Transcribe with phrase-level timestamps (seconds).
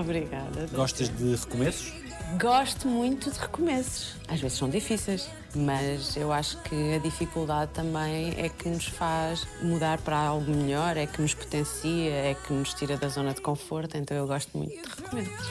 [0.00, 0.66] Obrigada.
[0.72, 1.92] Gostas de recomeços?
[2.38, 4.14] Gosto muito de recomeços.
[4.28, 9.46] Às vezes são difíceis, mas eu acho que a dificuldade também é que nos faz
[9.60, 13.40] mudar para algo melhor, é que nos potencia, é que nos tira da zona de
[13.40, 13.96] conforto.
[13.96, 15.48] Então eu gosto muito de recomeços.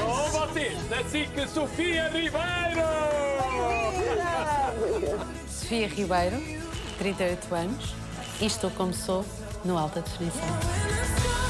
[0.00, 0.78] Com vocês,
[1.10, 2.86] SIC Sofia Ribeiro!
[5.48, 6.36] Sofia Ribeiro,
[6.98, 7.94] 38 anos,
[8.40, 9.24] e estou como sou
[9.64, 11.45] no Alta Definição.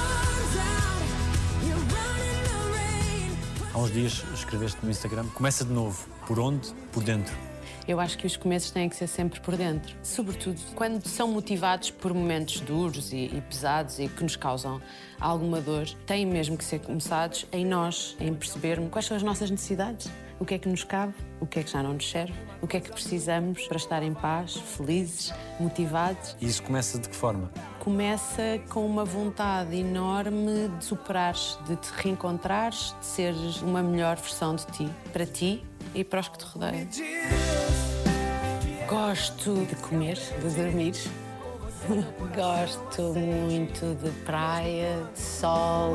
[3.77, 5.27] Há uns dias escreveste no Instagram.
[5.35, 6.09] Começa de novo.
[6.27, 6.73] Por onde?
[6.91, 7.37] Por dentro.
[7.87, 9.95] Eu acho que os começos têm que ser sempre por dentro.
[10.03, 14.81] Sobretudo quando são motivados por momentos duros e, e, pesados e que nos causam
[15.21, 19.51] alguma dor, têm mesmo que ser começados em nós, em percebermos quais são as nossas
[19.51, 20.11] necessidades,
[20.41, 22.33] o que é que nos cabe, o que é que já não nos serve,
[22.63, 26.35] o que é que precisamos para estar em paz, felizes, motivados.
[26.41, 27.53] E isso começa de que forma?
[27.87, 34.57] Começa com uma vontade enorme de superares, de te reencontrares, de seres uma melhor versão
[34.57, 36.89] de ti, para ti e para os que te rodeiam.
[38.89, 40.95] Gosto de comer, de dormir.
[42.35, 45.93] Gosto muito de praia, de sol.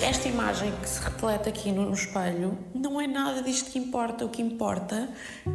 [0.00, 4.24] Esta imagem que se reflete aqui no espelho não é nada disto que importa.
[4.24, 5.08] O que importa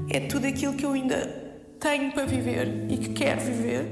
[0.09, 1.44] é tudo aquilo que eu ainda
[1.85, 3.85] tenho para viver e que quero viver.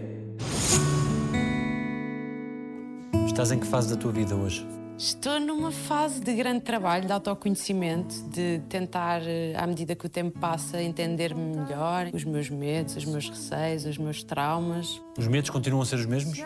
[3.27, 4.65] Estás em que fase da tua vida hoje?
[4.97, 10.09] Estou numa fase de grande trabalho, de autoconhecimento, de tentar, eh, à medida que o
[10.09, 14.99] tempo passa, entender-me melhor, os meus medos, os meus receios, os meus traumas.
[15.15, 16.39] Os medos continuam a ser os mesmos?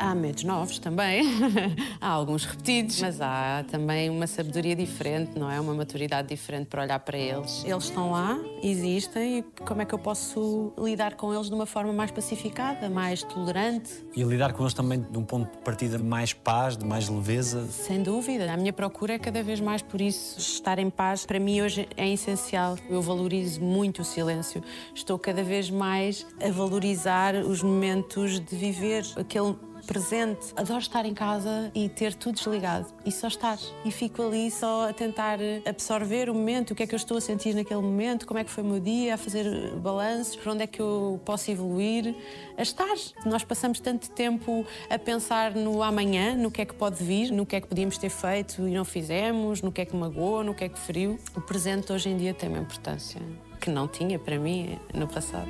[0.00, 1.22] Há medos novos também,
[2.00, 5.60] há alguns repetidos, mas há também uma sabedoria diferente, não é?
[5.60, 7.64] Uma maturidade diferente para olhar para eles.
[7.64, 11.66] Eles estão lá, existem, e como é que eu posso lidar com eles de uma
[11.66, 13.90] forma mais pacificada, mais tolerante?
[14.14, 17.08] E lidar com eles também de um ponto de partida de mais paz, de mais
[17.08, 17.66] leveza?
[17.66, 18.52] Sem dúvida.
[18.52, 20.38] A minha procura é cada vez mais por isso.
[20.38, 22.76] Estar em paz, para mim, hoje é essencial.
[22.88, 24.62] Eu valorizo muito o silêncio.
[24.94, 29.56] Estou cada vez mais a valorizar os momentos de viver, aquele
[29.88, 30.52] presente.
[30.54, 33.58] Adoro estar em casa e ter tudo desligado e só estar.
[33.84, 37.16] E fico ali só a tentar absorver o momento, o que é que eu estou
[37.16, 40.52] a sentir naquele momento, como é que foi o meu dia, a fazer balanços, para
[40.52, 42.14] onde é que eu posso evoluir,
[42.56, 42.94] a estar.
[43.24, 47.46] Nós passamos tanto tempo a pensar no amanhã, no que é que pode vir, no
[47.46, 50.54] que é que podíamos ter feito e não fizemos, no que é que magoou, no
[50.54, 51.18] que é que feriu.
[51.34, 53.20] O presente hoje em dia tem uma importância
[53.58, 55.48] que não tinha para mim no passado.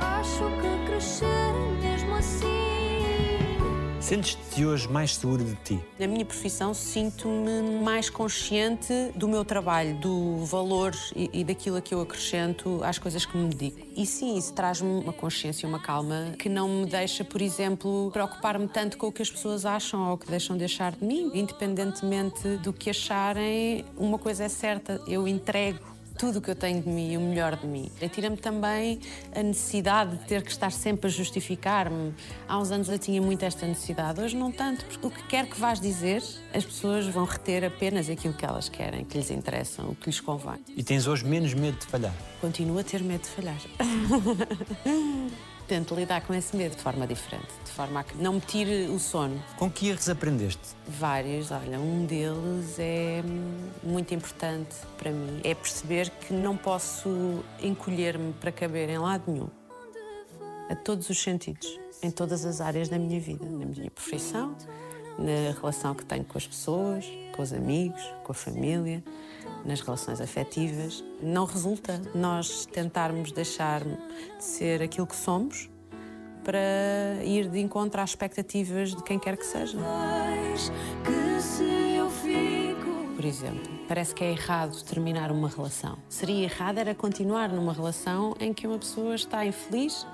[0.00, 1.26] Acho que crescer
[1.82, 2.63] mesmo assim.
[4.04, 5.80] Sentes-te hoje mais segura de ti?
[5.98, 11.94] Na minha profissão, sinto-me mais consciente do meu trabalho, do valor e, e, daquilo que
[11.94, 13.80] eu acrescento às coisas que me dedico.
[13.96, 18.68] E sim, isso traz-me uma consciência, uma calma que não me deixa, por exemplo, preocupar-me
[18.68, 21.30] tanto com o que as pessoas acham ou que deixam de achar de mim.
[21.32, 26.82] Independentemente do que acharem, uma coisa é certa, eu entrego tudo o que eu tenho
[26.82, 27.90] de mim e o melhor de mim.
[28.12, 29.00] Tira-me também
[29.34, 32.14] a necessidade de ter que estar sempre a justificar-me.
[32.48, 35.46] Há uns anos eu tinha muito esta necessidade, hoje não tanto, porque o que quer
[35.46, 39.82] que vás dizer, as pessoas vão reter apenas aquilo que elas querem, que lhes interessa,
[39.82, 40.58] o que lhes convém.
[40.76, 42.14] E tens hoje menos medo de falhar?
[42.40, 43.58] Continuo a ter medo de falhar.
[45.66, 49.00] Tento lidar com esse medo de forma diferente, forma a que não me tire o
[49.00, 49.42] sono.
[49.58, 50.62] Com que erros aprendeste?
[50.86, 53.20] Vários, olha, um deles é
[53.82, 55.40] muito importante para mim.
[55.42, 59.48] É perceber que não posso encolher-me para caber em lado nenhum.
[60.70, 64.56] A todos os sentidos, em todas as áreas da minha vida, na minha profissão,
[65.18, 67.04] na relação que tenho com as pessoas,
[67.34, 69.02] com os amigos, com a família,
[69.64, 71.02] nas relações afetivas.
[71.20, 73.98] Não resulta nós tentarmos deixar de
[74.44, 75.73] ser aquilo que somos
[76.44, 79.78] para ir de encontro às expectativas de quem quer que seja.
[83.16, 85.96] Por exemplo, parece que é errado terminar uma relação.
[86.08, 90.06] Seria errado era continuar numa relação em que uma pessoa está infeliz,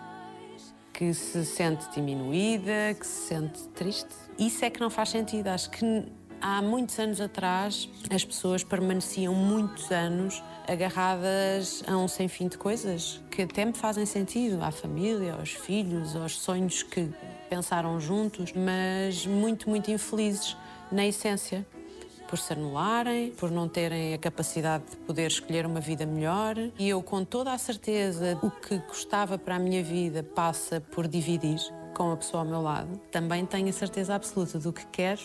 [0.93, 4.15] que se sente diminuída, que se sente triste.
[4.39, 5.49] Isso é que não faz sentido.
[5.49, 6.05] Acho que
[6.41, 12.57] há muitos anos atrás as pessoas permaneciam muitos anos agarradas a um sem fim de
[12.57, 17.11] coisas que até me fazem sentido à família, aos filhos, aos sonhos que
[17.49, 20.57] pensaram juntos, mas muito, muito infelizes
[20.93, 21.67] na essência.
[22.29, 26.55] Por se anularem, por não terem a capacidade de poder escolher uma vida melhor.
[26.79, 31.09] E eu, com toda a certeza, o que gostava para a minha vida passa por
[31.09, 31.59] dividir
[31.93, 33.01] com a pessoa ao meu lado.
[33.11, 35.23] Também tenho a certeza absoluta do que quero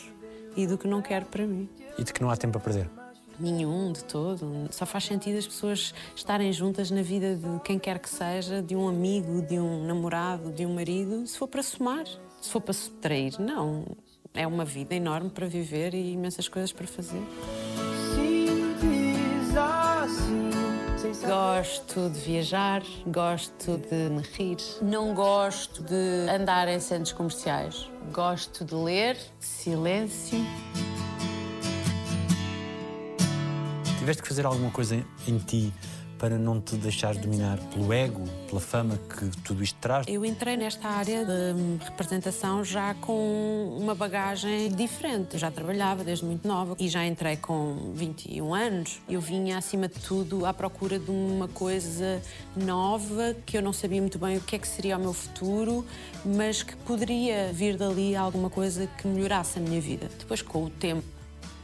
[0.57, 1.69] e do que não quero para mim.
[1.95, 3.04] E de que não há tempo a perder.
[3.39, 4.67] Nenhum, de todo.
[4.71, 8.75] Só faz sentido as pessoas estarem juntas na vida de quem quer que seja, de
[8.75, 12.05] um amigo, de um namorado, de um marido, se for para somar,
[12.41, 13.39] se for para subtrair.
[13.39, 13.85] Não.
[14.33, 17.21] É uma vida enorme para viver e imensas coisas para fazer.
[20.05, 20.51] Assim.
[21.27, 24.57] Gosto de viajar, gosto de me rir.
[24.81, 27.89] Não gosto de andar em centros comerciais.
[28.11, 30.39] Gosto de ler, silêncio.
[34.05, 35.73] Tiveste que fazer alguma coisa em ti
[36.19, 40.05] para não te deixares dominar pelo ego, pela fama que tudo isto traz?
[40.07, 45.33] Eu entrei nesta área de representação já com uma bagagem diferente.
[45.33, 49.01] Eu já trabalhava desde muito nova e já entrei com 21 anos.
[49.09, 52.21] Eu vinha, acima de tudo, à procura de uma coisa
[52.55, 55.83] nova que eu não sabia muito bem o que é que seria o meu futuro,
[56.23, 60.11] mas que poderia vir dali alguma coisa que melhorasse a minha vida.
[60.19, 61.14] Depois, com o tempo,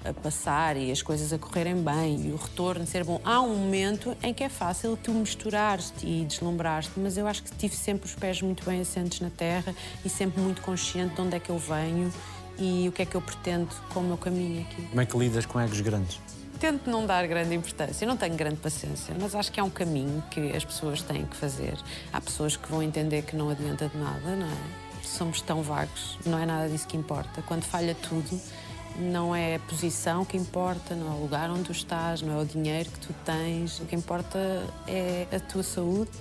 [0.04, 3.56] a passar e as coisas a correrem bem e o retorno ser bom, há um
[3.56, 8.06] momento em que é fácil tu misturares-te e deslumbrar-te, mas eu acho que tive sempre
[8.06, 11.50] os pés muito bem assentes na terra e sempre muito consciente de onde é que
[11.50, 12.12] eu venho
[12.58, 14.82] e o que é que eu pretendo com o meu caminho aqui.
[14.84, 16.20] Como é que lidas com egos grandes?
[16.60, 19.70] Tento não dar grande importância, eu não tenho grande paciência, mas acho que é um
[19.70, 21.76] caminho que as pessoas têm que fazer.
[22.14, 24.58] Há pessoas que vão entender que não adianta de nada, não é?
[25.04, 27.42] Somos tão vagos, não é nada disso que importa.
[27.48, 28.40] Quando falha tudo,
[29.00, 32.42] não é a posição que importa, não é o lugar onde tu estás, não é
[32.42, 33.80] o dinheiro que tu tens.
[33.80, 34.40] O que importa
[34.88, 36.12] é a tua saúde,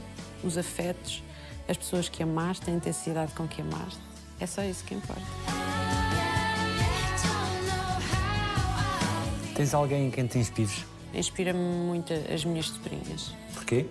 [0.43, 1.23] os afetos,
[1.69, 4.01] as pessoas que amaste, a intensidade com que amaste.
[4.39, 5.23] É só isso que importa.
[9.55, 10.85] Tens alguém em quem te inspires?
[11.13, 13.35] Inspira-me muito as minhas sobrinhas.
[13.55, 13.87] Porquê?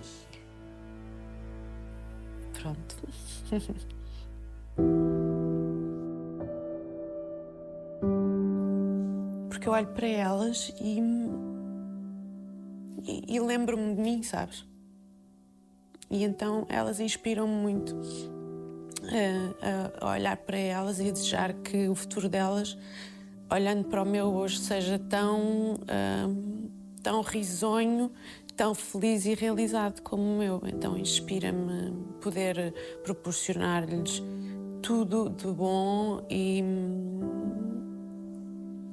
[2.54, 2.96] Pronto.
[9.60, 11.02] Porque eu olho para elas e.
[13.06, 14.64] e, e lembro-me de mim, sabes?
[16.10, 17.94] E então elas inspiram-me muito
[19.60, 22.74] a, a olhar para elas e a desejar que o futuro delas,
[23.52, 26.26] olhando para o meu hoje, seja tão, ah,
[27.02, 28.10] tão risonho,
[28.56, 30.62] tão feliz e realizado como o meu.
[30.64, 32.72] Então inspira-me poder
[33.04, 34.22] proporcionar-lhes
[34.80, 36.62] tudo de bom e,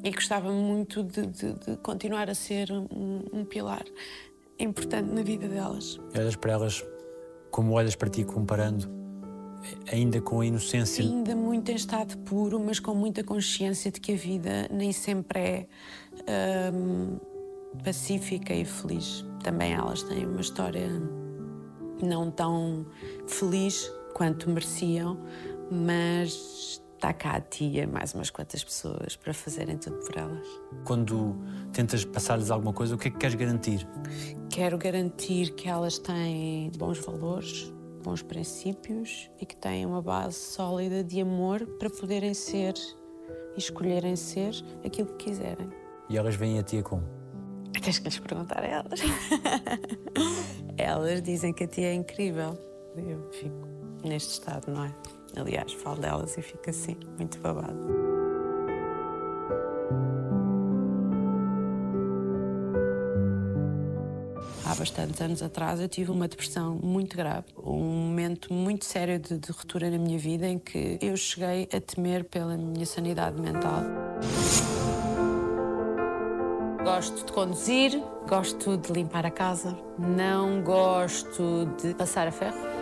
[0.07, 3.83] e gostava muito de, de- de continuar a ser um, um pilar
[4.59, 5.99] importante na vida delas.
[6.15, 6.83] Olhas para elas
[7.51, 8.89] como olhas para ti, comparando,
[9.91, 11.03] ainda com a inocência.
[11.03, 15.39] Ainda muito em estado puro, mas com muita consciência de que a vida nem sempre
[15.39, 17.17] é hum,
[17.83, 19.25] pacífica e feliz.
[19.43, 20.87] Também elas têm uma história
[22.01, 22.85] não tão
[23.27, 25.17] feliz quanto mereciam,
[25.71, 30.47] mas está cá a tia, mais umas quantas pessoas para fazerem tudo por elas.
[30.83, 31.35] Quando
[31.71, 33.87] tentas passar-lhes alguma coisa, o que é que queres garantir?
[34.49, 37.71] Quero garantir que elas têm bons valores,
[38.03, 42.73] bons princípios e que têm uma base sólida de amor para poderem ser
[43.55, 45.69] e escolherem ser aquilo que quiserem.
[46.09, 47.03] E elas vêm a ti a como?
[47.83, 48.99] Tens que lhes perguntar a elas.
[50.77, 52.57] elas dizem que a tia é incrível.
[52.95, 53.67] Eu fico
[54.03, 55.16] neste estado, não é?
[55.39, 57.77] Aliás, falo delas e fico assim, muito babado.
[64.65, 69.37] Há bastantes anos atrás eu tive uma depressão muito grave, um momento muito sério de,
[69.37, 73.81] de ruptura na minha vida em que eu cheguei a temer pela minha sanidade mental.
[76.83, 82.76] Gosto de conduzir, gosto de limpar a casa, não gosto de passar a ferro.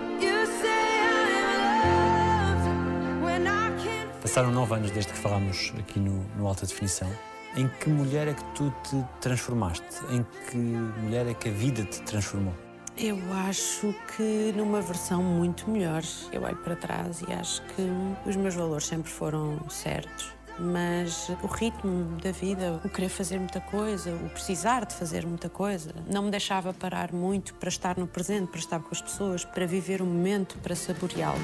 [4.35, 7.09] Passaram nove anos desde que falámos aqui no, no Alta Definição.
[7.55, 9.85] Em que mulher é que tu te transformaste?
[10.09, 12.53] Em que mulher é que a vida te transformou?
[12.97, 16.03] Eu acho que numa versão muito melhor.
[16.33, 17.89] Eu olho para trás e acho que
[18.25, 20.33] os meus valores sempre foram certos.
[20.59, 25.47] Mas o ritmo da vida, o querer fazer muita coisa, o precisar de fazer muita
[25.47, 29.45] coisa, não me deixava parar muito para estar no presente, para estar com as pessoas,
[29.45, 31.39] para viver o momento, para saboreá-lo.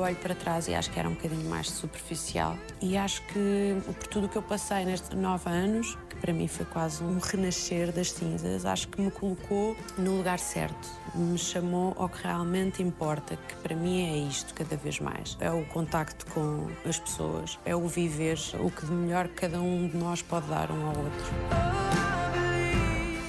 [0.00, 2.56] Olho para trás e acho que era um bocadinho mais superficial.
[2.80, 6.48] E acho que por tudo o que eu passei nestes nove anos, que para mim
[6.48, 10.88] foi quase um renascer das cinzas, acho que me colocou no lugar certo.
[11.14, 15.36] Me chamou ao que realmente importa, que para mim é isto cada vez mais.
[15.40, 19.88] É o contacto com as pessoas, é o viver o que de melhor cada um
[19.88, 22.09] de nós pode dar um ao outro.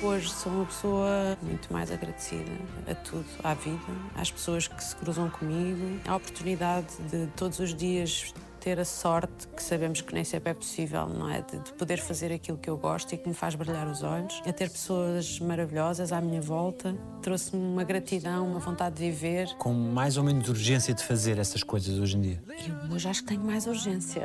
[0.04, 2.52] Hoje sou uma pessoa muito mais agradecida
[2.90, 3.78] a tudo, à vida,
[4.16, 9.48] às pessoas que se cruzam comigo, à oportunidade de todos os dias ter a sorte,
[9.56, 11.42] que sabemos que nem sempre é possível, não é?
[11.42, 14.42] De, de poder fazer aquilo que eu gosto e que me faz brilhar os olhos,
[14.46, 19.56] a ter pessoas maravilhosas à minha volta, trouxe-me uma gratidão, uma vontade de viver.
[19.58, 22.44] Com mais ou menos urgência de fazer essas coisas hoje em dia.
[22.48, 24.24] Eu hoje acho que tenho mais urgência,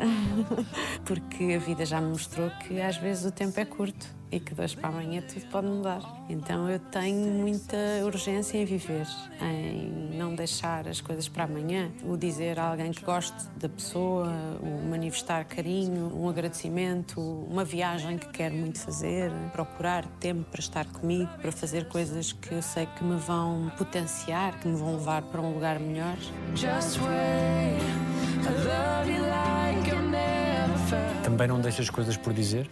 [1.04, 4.54] porque a vida já me mostrou que às vezes o tempo é curto e que
[4.54, 6.00] de hoje para amanhã tudo pode mudar.
[6.28, 9.06] Então eu tenho muita urgência em viver,
[9.40, 11.90] em não deixar as coisas para amanhã.
[12.04, 18.18] O dizer a alguém que gosto da pessoa, o manifestar carinho, um agradecimento, uma viagem
[18.18, 22.86] que quero muito fazer, procurar tempo para estar comigo, para fazer coisas que eu sei
[22.86, 26.16] que me vão potenciar, que me vão levar para um lugar melhor.
[26.54, 28.06] Just wait.
[28.36, 31.22] I love you like I've never felt.
[31.24, 32.70] Também não deixas coisas por dizer?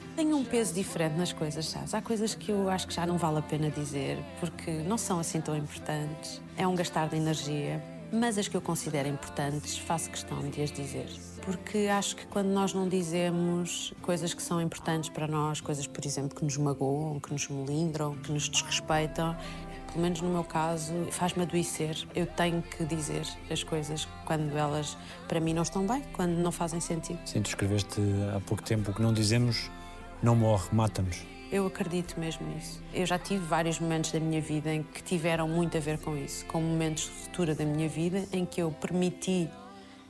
[0.55, 1.95] Peso diferente nas coisas, sabes?
[1.95, 5.19] Há coisas que eu acho que já não vale a pena dizer, porque não são
[5.19, 6.41] assim tão importantes.
[6.57, 7.83] É um gastar de energia.
[8.13, 11.09] Mas as que eu considero importantes, faço questão de as dizer.
[11.43, 16.07] Porque acho que quando nós não dizemos coisas que são importantes para nós, coisas, por
[16.07, 19.37] exemplo, que nos magoam, que nos melindram, que nos desrespeitam,
[19.89, 21.97] pelo menos no meu caso, faz-me adoecer.
[22.15, 24.97] Eu tenho que dizer as coisas quando elas,
[25.27, 27.19] para mim, não estão bem, quando não fazem sentido.
[27.25, 28.01] Sim, tu escreveste
[28.37, 29.69] há pouco tempo que não dizemos
[30.25, 31.23] não morre, mata-nos.
[31.53, 32.83] Eu acredito mesmo nisso.
[32.93, 36.17] Eu já tive vários momentos da minha vida em que tiveram muito a ver com
[36.17, 39.49] isso, com momentos de ruptura da minha vida em que eu permiti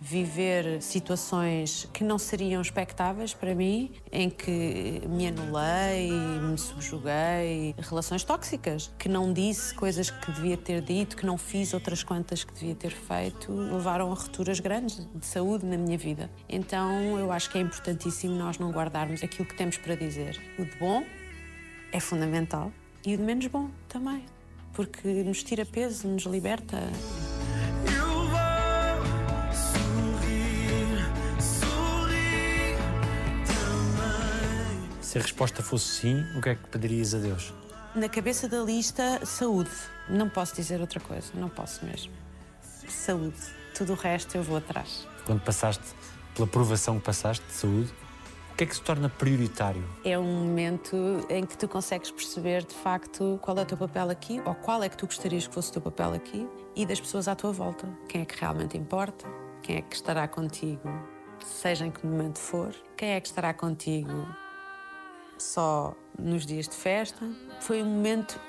[0.00, 8.22] viver situações que não seriam expectáveis para mim, em que me anulei, me subjuguei, relações
[8.22, 12.52] tóxicas, que não disse coisas que devia ter dito, que não fiz outras quantas que
[12.52, 16.30] devia ter feito, levaram a rupturas grandes de saúde na minha vida.
[16.48, 20.40] Então eu acho que é importantíssimo nós não guardarmos aquilo que temos para dizer.
[20.58, 21.04] O de bom
[21.92, 22.72] é fundamental
[23.06, 24.24] e o de menos bom também,
[24.72, 26.78] porque nos tira peso, nos liberta.
[35.14, 37.54] Se a resposta fosse sim, o que é que pedirias a Deus?
[37.94, 39.70] Na cabeça da lista, saúde.
[40.08, 42.12] Não posso dizer outra coisa, não posso mesmo.
[42.88, 43.38] Saúde.
[43.78, 45.06] Tudo o resto eu vou atrás.
[45.24, 45.84] Quando passaste
[46.34, 47.94] pela provação que passaste de saúde,
[48.52, 49.84] o que é que se torna prioritário?
[50.04, 54.10] É um momento em que tu consegues perceber de facto qual é o teu papel
[54.10, 56.44] aqui ou qual é que tu gostarias que fosse o teu papel aqui
[56.74, 57.88] e das pessoas à tua volta.
[58.08, 59.28] Quem é que realmente importa?
[59.62, 60.90] Quem é que estará contigo,
[61.40, 62.74] seja em que momento for?
[62.96, 64.26] Quem é que estará contigo
[65.44, 67.28] só nos dias de festa?
[67.60, 68.40] Foi um momento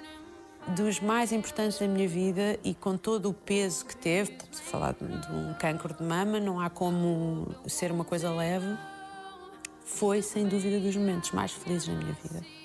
[0.69, 4.63] dos mais importantes da minha vida e com todo o peso que teve, estamos a
[4.63, 8.75] falar de de um cancro de mama, não há como ser uma coisa leve,
[9.83, 12.64] foi sem dúvida dos momentos mais felizes na minha vida.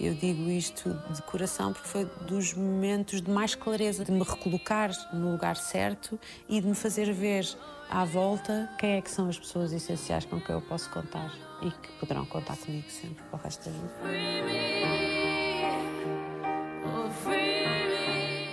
[0.00, 4.90] Eu digo isto de coração porque foi dos momentos de mais clareza, de me recolocar
[5.12, 7.46] no lugar certo e de me fazer ver
[7.90, 11.30] à volta quem é que são as pessoas essenciais com quem eu posso contar
[11.60, 13.92] e que poderão contar comigo sempre para o resto da vida.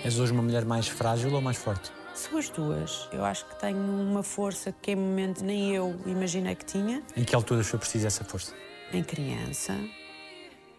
[0.04, 1.90] És hoje uma mulher mais frágil ou mais forte?
[2.12, 3.08] São as duas.
[3.10, 7.02] Eu acho que tenho uma força que em momento nem eu imaginei que tinha.
[7.16, 8.52] Em que alturas foi preciso essa força?
[8.92, 9.78] em criança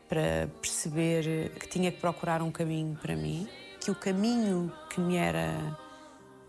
[0.09, 3.47] para perceber que tinha que procurar um caminho para mim,
[3.79, 5.77] que o caminho que me era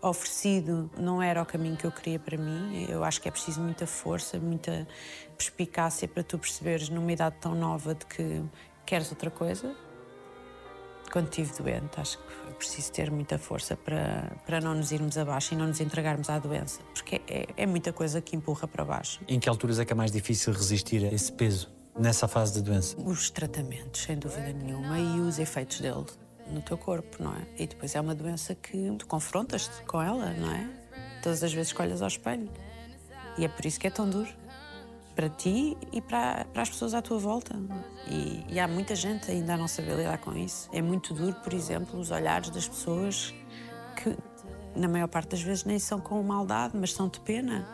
[0.01, 2.87] oferecido não era o caminho que eu queria para mim.
[2.89, 4.87] Eu acho que é preciso muita força, muita
[5.37, 8.43] perspicácia para tu perceberes numa idade tão nova de que
[8.83, 9.75] queres outra coisa.
[11.11, 15.17] Quando estive doente, acho que é preciso ter muita força para, para não nos irmos
[15.17, 18.85] abaixo e não nos entregarmos à doença, porque é, é muita coisa que empurra para
[18.85, 19.19] baixo.
[19.27, 22.61] Em que alturas é que é mais difícil resistir a esse peso nessa fase da
[22.61, 22.95] doença?
[22.99, 26.05] Os tratamentos, sem dúvida nenhuma, e os efeitos dele
[26.51, 27.47] no teu corpo, não é?
[27.57, 30.69] E depois é uma doença que tu confrontas-te com ela, não é?
[31.21, 32.49] Todas as vezes que olhas ao espelho.
[33.37, 34.29] E é por isso que é tão duro.
[35.15, 37.55] Para ti e para, para as pessoas à tua volta.
[38.07, 40.69] E, e há muita gente ainda a não saber lidar com isso.
[40.73, 43.33] É muito duro, por exemplo, os olhares das pessoas
[43.95, 44.17] que,
[44.75, 47.67] na maior parte das vezes, nem são com maldade, mas são de pena.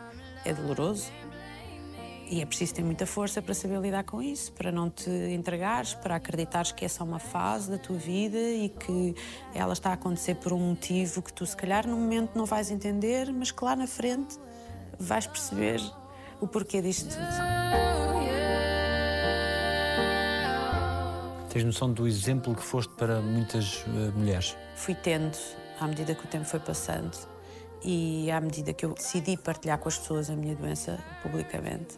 [0.44, 1.10] É doloroso.
[2.30, 5.94] E é preciso ter muita força para saber lidar com isso, para não te entregares,
[5.94, 9.14] para acreditares que é só uma fase da tua vida e que
[9.54, 12.70] ela está a acontecer por um motivo que tu, se calhar, no momento não vais
[12.70, 14.38] entender, mas que lá na frente
[14.98, 15.80] vais perceber
[16.38, 17.68] o porquê disto tudo.
[21.48, 24.54] Tens noção do exemplo que foste para muitas eh, mulheres?
[24.76, 25.36] Fui tendo,
[25.80, 27.16] à medida que o tempo foi passando
[27.82, 31.96] e à medida que eu decidi partilhar com as pessoas a minha doença publicamente,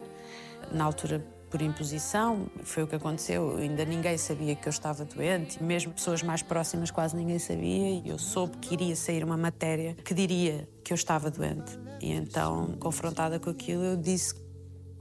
[0.71, 3.57] na altura por imposição, foi o que aconteceu.
[3.57, 7.89] Ainda ninguém sabia que eu estava doente, mesmo pessoas mais próximas quase ninguém sabia.
[7.89, 11.77] E eu soube que iria sair uma matéria que diria que eu estava doente.
[11.99, 14.33] E então, confrontada com aquilo, eu disse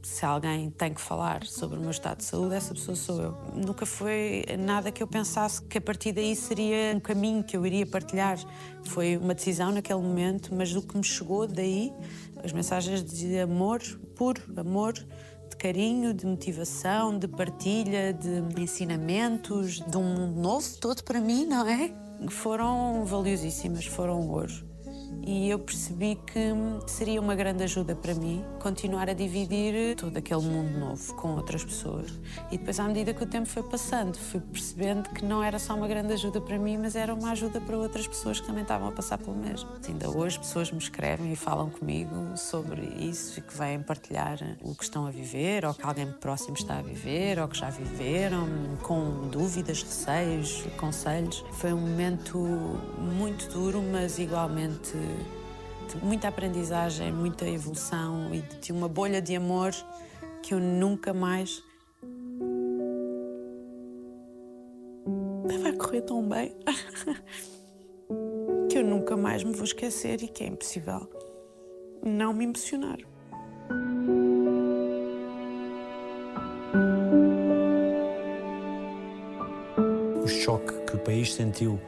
[0.02, 3.36] se alguém tem que falar sobre o meu estado de saúde, essa pessoa sou eu.
[3.54, 7.66] Nunca foi nada que eu pensasse que a partir daí seria um caminho que eu
[7.66, 8.38] iria partilhar.
[8.84, 11.92] Foi uma decisão naquele momento, mas o que me chegou daí,
[12.42, 13.80] as mensagens de amor
[14.16, 14.94] puro, amor,
[15.50, 21.44] de carinho, de motivação, de partilha, de ensinamentos, de um mundo novo todo para mim,
[21.44, 21.92] não é?
[22.28, 24.69] Foram valiosíssimas, foram ouro.
[25.22, 26.40] E eu percebi que
[26.86, 31.64] seria uma grande ajuda para mim continuar a dividir todo aquele mundo novo com outras
[31.64, 32.10] pessoas.
[32.50, 35.74] E depois, à medida que o tempo foi passando, fui percebendo que não era só
[35.74, 38.88] uma grande ajuda para mim, mas era uma ajuda para outras pessoas que também estavam
[38.88, 39.68] a passar pelo mesmo.
[39.86, 44.74] Ainda hoje, pessoas me escrevem e falam comigo sobre isso e que vêm partilhar o
[44.74, 48.48] que estão a viver, ou que alguém próximo está a viver, ou que já viveram,
[48.82, 51.44] com dúvidas, receios, conselhos.
[51.52, 52.38] Foi um momento
[52.98, 54.96] muito duro, mas igualmente
[55.88, 59.72] de muita aprendizagem, muita evolução e de uma bolha de amor
[60.42, 61.62] que eu nunca mais.
[65.62, 66.54] Vai correr tão bem
[68.70, 71.08] que eu nunca mais me vou esquecer e que é impossível
[72.02, 72.98] não me emocionar.
[80.22, 81.78] O choque que o país sentiu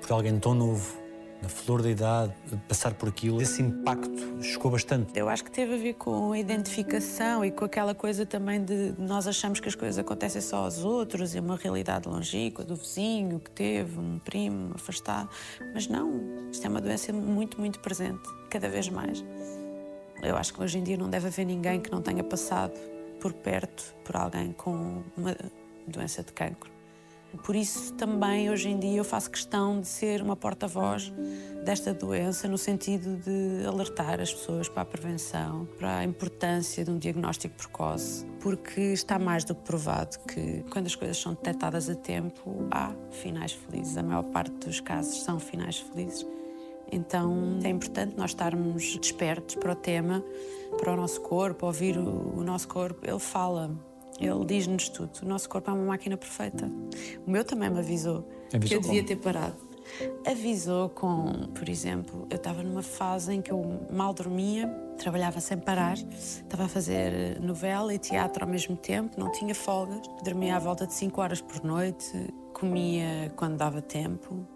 [0.00, 0.96] por alguém tão novo,
[1.42, 2.34] na flor da idade,
[2.68, 5.18] passar por aquilo, esse impacto chocou bastante.
[5.18, 8.94] Eu acho que teve a ver com a identificação e com aquela coisa também de
[8.98, 13.40] nós achamos que as coisas acontecem só aos outros e uma realidade longínqua do vizinho
[13.40, 15.28] que teve, um primo afastado.
[15.72, 19.24] Mas não, isto é uma doença muito, muito presente, cada vez mais.
[20.22, 22.74] Eu acho que hoje em dia não deve haver ninguém que não tenha passado
[23.20, 25.34] por perto por alguém com uma
[25.86, 26.79] doença de cancro.
[27.44, 31.12] Por isso, também hoje em dia eu faço questão de ser uma porta-voz
[31.64, 36.90] desta doença, no sentido de alertar as pessoas para a prevenção, para a importância de
[36.90, 41.88] um diagnóstico precoce, porque está mais do que provado que quando as coisas são detectadas
[41.88, 43.96] a tempo, há finais felizes.
[43.96, 46.26] A maior parte dos casos são finais felizes.
[46.92, 50.24] Então é importante nós estarmos despertos para o tema,
[50.78, 53.06] para o nosso corpo, ouvir o, nosso corpo.
[53.06, 53.70] Ele fala,
[54.20, 55.10] ele diz-nos tudo.
[55.22, 56.70] O nosso corpo é uma máquina perfeita.
[57.26, 59.08] O meu também me avisou, Avisou que eu devia como?
[59.08, 59.70] ter parado.
[60.24, 65.58] Avisou com, por exemplo, eu estava numa fase em que eu mal dormia, trabalhava sem
[65.58, 70.58] parar, estava a fazer novela e teatro ao mesmo tempo, não tinha folgas, dormia à
[70.58, 72.12] volta de 5 horas por noite,
[72.52, 74.46] comia quando dava tempo.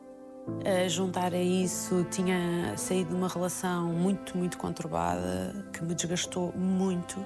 [0.64, 6.52] A juntar a isso, tinha saído de uma relação muito, muito conturbada, que me desgastou
[6.54, 7.18] muito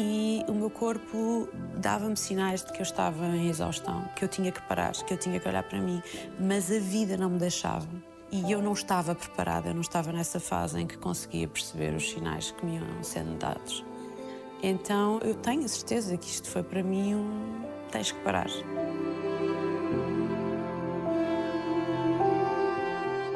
[0.00, 4.52] e o meu corpo dava-me sinais de que eu estava em exaustão, que eu tinha
[4.52, 6.00] que parar, que eu tinha que olhar para mim,
[6.38, 7.88] mas a vida não me deixava.
[8.30, 12.10] E eu não estava preparada, eu não estava nessa fase em que conseguia perceber os
[12.10, 13.84] sinais que me iam sendo dados.
[14.62, 17.64] Então eu tenho a certeza que isto foi para mim um.
[17.90, 18.46] tens que parar.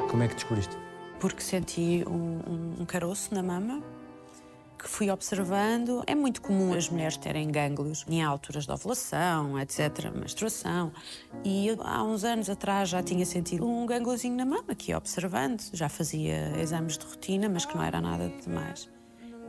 [0.09, 0.77] Como é que descobriste?
[1.19, 2.11] porque senti um,
[2.45, 3.81] um- um caroço na mama
[4.83, 6.03] que fui observando.
[6.05, 10.91] É muito comum as mulheres terem gânglios em alturas de ovulação, etc., menstruação.
[11.43, 15.61] E há uns anos atrás já tinha sentido um gângliozinho na mama, ia observando.
[15.71, 18.89] Já fazia exames de rotina, mas que não era nada de demais.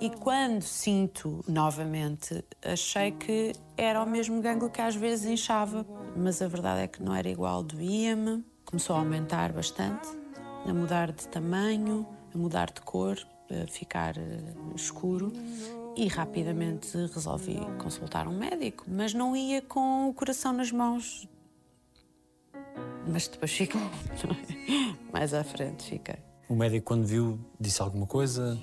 [0.01, 5.85] E quando sinto novamente, achei que era o mesmo gânglio que às vezes inchava,
[6.16, 10.09] mas a verdade é que não era igual, doía-me, começou a aumentar bastante,
[10.66, 13.16] a mudar de tamanho, a mudar de cor,
[13.69, 14.39] ficar eh,
[14.75, 15.33] escuro
[15.97, 21.29] e rapidamente resolvi consultar um médico, mas não ia com o coração nas mãos.
[23.07, 23.81] Mas depois ficou,
[25.13, 26.17] mais à frente fiquei.
[26.49, 28.59] O médico, quando viu, disse alguma coisa?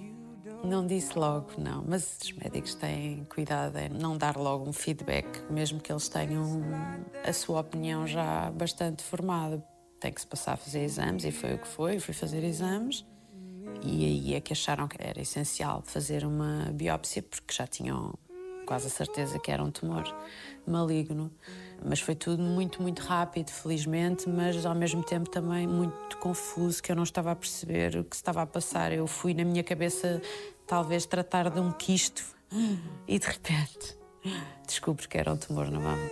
[0.63, 5.41] Não disse logo, não, mas os médicos têm cuidado em não dar logo um feedback,
[5.49, 6.61] mesmo que eles tenham
[7.25, 9.63] a sua opinião já bastante formada.
[9.99, 13.05] Tem que se passar a fazer exames e foi o que foi, fui fazer exames
[13.83, 18.13] e aí é que acharam que era essencial fazer uma biópsia porque já tinham
[18.65, 20.03] quase a certeza que era um tumor
[20.65, 21.31] maligno.
[21.83, 26.91] Mas foi tudo muito, muito rápido, felizmente, mas ao mesmo tempo também muito confuso, que
[26.91, 28.91] eu não estava a perceber o que estava a passar.
[28.91, 30.21] Eu fui na minha cabeça,
[30.67, 32.23] talvez, tratar de um quisto
[33.07, 33.97] e de repente
[34.65, 36.11] descubro que era um tumor na mama.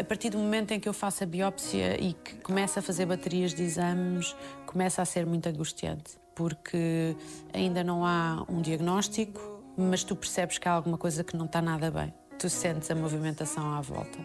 [0.00, 3.04] A partir do momento em que eu faço a biópsia e que começo a fazer
[3.04, 4.34] baterias de exames,
[4.64, 7.14] começa a ser muito angustiante, porque
[7.52, 11.60] ainda não há um diagnóstico, mas tu percebes que há alguma coisa que não está
[11.60, 12.14] nada bem.
[12.38, 14.18] Tu sentes a movimentação à volta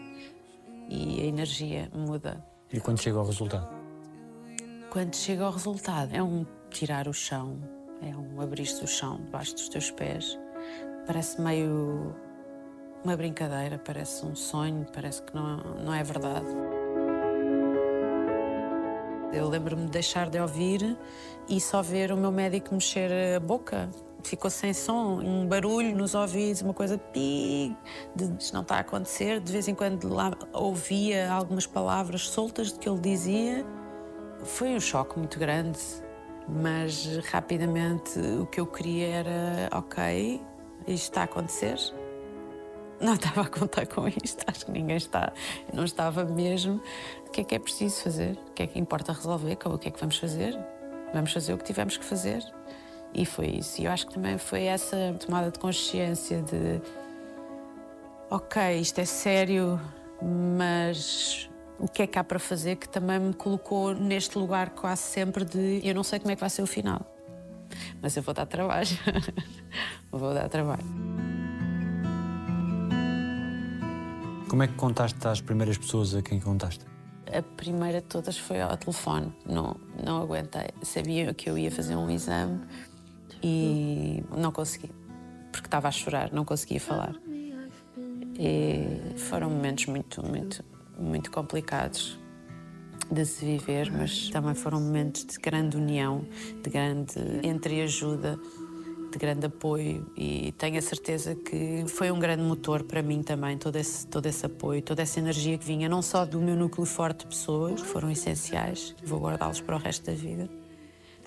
[0.88, 2.42] e a energia muda.
[2.72, 3.68] E quando chega ao resultado?
[4.88, 7.58] Quando chega ao resultado, é um tirar o chão,
[8.00, 10.38] é um abrir-se o chão debaixo dos teus pés.
[11.06, 12.16] Parece meio
[13.06, 16.46] uma brincadeira, parece um sonho, parece que não, não é verdade.
[19.32, 20.98] Eu lembro-me de deixar de ouvir
[21.48, 23.88] e só ver o meu médico mexer a boca.
[24.24, 27.76] Ficou sem som, um barulho nos ouvidos, uma coisa pi,
[28.16, 29.38] de não está a acontecer.
[29.38, 33.64] De vez em quando lá ouvia algumas palavras soltas de que ele dizia.
[34.42, 35.78] Foi um choque muito grande,
[36.48, 40.42] mas rapidamente o que eu queria era: ok,
[40.88, 41.78] isto está a acontecer.
[43.00, 45.32] Não estava a contar com isto, acho que ninguém está,
[45.72, 46.80] não estava mesmo.
[47.26, 48.38] O que é que é preciso fazer?
[48.48, 49.58] O que é que importa resolver?
[49.64, 50.58] O que é que vamos fazer?
[51.12, 52.42] Vamos fazer o que tivemos que fazer.
[53.14, 53.80] E foi isso.
[53.80, 56.80] E eu acho que também foi essa tomada de consciência de:
[58.30, 59.80] ok, isto é sério,
[60.22, 65.02] mas o que é que há para fazer que também me colocou neste lugar quase
[65.02, 67.00] sempre de eu não sei como é que vai ser o final,
[68.00, 68.88] mas eu vou dar trabalho.
[70.10, 71.35] vou dar trabalho.
[74.48, 76.84] Como é que contaste às primeiras pessoas a quem contaste?
[77.32, 79.34] A primeira de todas foi ao telefone.
[79.44, 80.68] Não, não aguentei.
[80.82, 82.60] Sabia que eu ia fazer um exame
[83.42, 84.90] e não consegui.
[85.50, 87.16] Porque estava a chorar, não conseguia falar.
[88.38, 90.64] E foram momentos muito, muito,
[90.96, 92.16] muito complicados
[93.10, 96.24] de se viver, mas também foram momentos de grande união,
[96.62, 98.38] de grande entreajuda,
[99.10, 103.56] de grande apoio e tenho a certeza que foi um grande motor para mim também,
[103.58, 106.84] todo esse, todo esse apoio, toda essa energia que vinha, não só do meu núcleo
[106.86, 110.48] forte de pessoas, que foram essenciais, vou guardá-los para o resto da vida,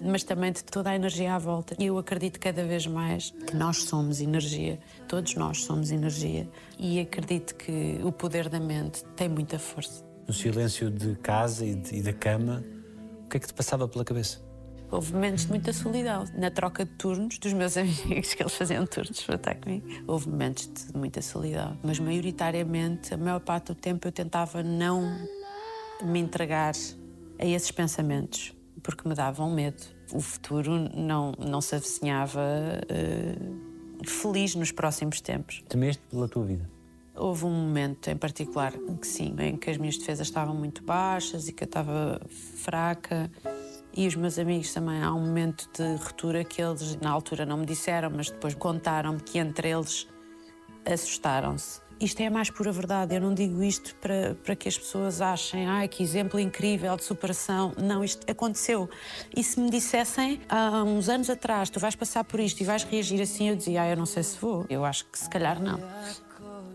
[0.01, 1.75] mas também de toda a energia à volta.
[1.79, 6.99] E eu acredito cada vez mais que nós somos energia, todos nós somos energia, e
[6.99, 10.03] acredito que o poder da mente tem muita força.
[10.27, 12.63] No silêncio de casa e, de- e da cama,
[13.25, 14.39] o que é que te passava pela cabeça?
[14.91, 16.25] Houve momentos de muita solidão.
[16.35, 20.29] Na troca de turnos dos meus amigos, que eles faziam turnos para estar comigo, houve
[20.29, 21.77] momentos de muita solidão.
[21.83, 25.27] Mas, maioritariamente, a maior parte do tempo eu tentava não
[26.03, 26.73] me entregar
[27.37, 29.83] a esses pensamentos, porque me davam medo.
[30.11, 32.41] O futuro não, não se avizinhava
[32.89, 33.35] eh,
[34.03, 35.63] feliz nos próximos tempos.
[35.69, 36.69] Temeste pela tua vida?
[37.15, 41.47] Houve um momento em particular que sim, em que as minhas defesas estavam muito baixas
[41.47, 43.29] e que eu estava fraca.
[43.93, 47.57] E os meus amigos também, há um momento de ruptura que eles, na altura, não
[47.57, 50.07] me disseram, mas depois contaram-me que entre eles
[50.85, 51.81] assustaram-se.
[51.99, 53.13] Isto é a mais pura verdade.
[53.13, 57.03] Eu não digo isto para, para que as pessoas achem, ai, que exemplo incrível de
[57.03, 57.73] superação.
[57.77, 58.89] Não, isto aconteceu.
[59.35, 62.85] E se me dissessem há uns anos atrás, tu vais passar por isto e vais
[62.85, 64.65] reagir assim, eu dizia, ah, eu não sei se vou.
[64.69, 65.77] Eu acho que se calhar não.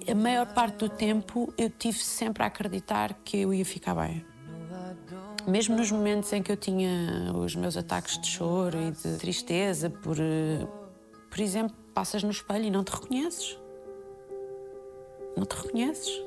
[0.07, 4.34] A maior parte do tempo eu tive sempre a acreditar que eu ia ficar bem.
[5.47, 9.91] Mesmo nos momentos em que eu tinha os meus ataques de choro e de tristeza,
[9.91, 10.67] por, eh,
[11.31, 13.59] por exemplo, passas no espelho e não te reconheces.
[15.37, 16.23] Não te reconheces.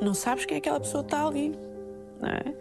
[0.00, 1.58] Não sabes quem é aquela pessoa que está ali,
[2.20, 2.54] não é?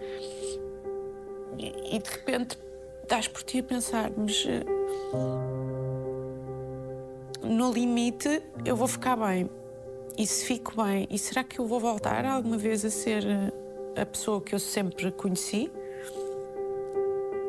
[1.60, 2.58] E, e de repente
[3.04, 4.64] estás por ti a pensar, mas eh,
[7.44, 9.50] no limite eu vou ficar bem.
[10.18, 14.02] E se fico bem, e será que eu vou voltar alguma vez a ser eh,
[14.02, 15.72] a pessoa que eu sempre conheci?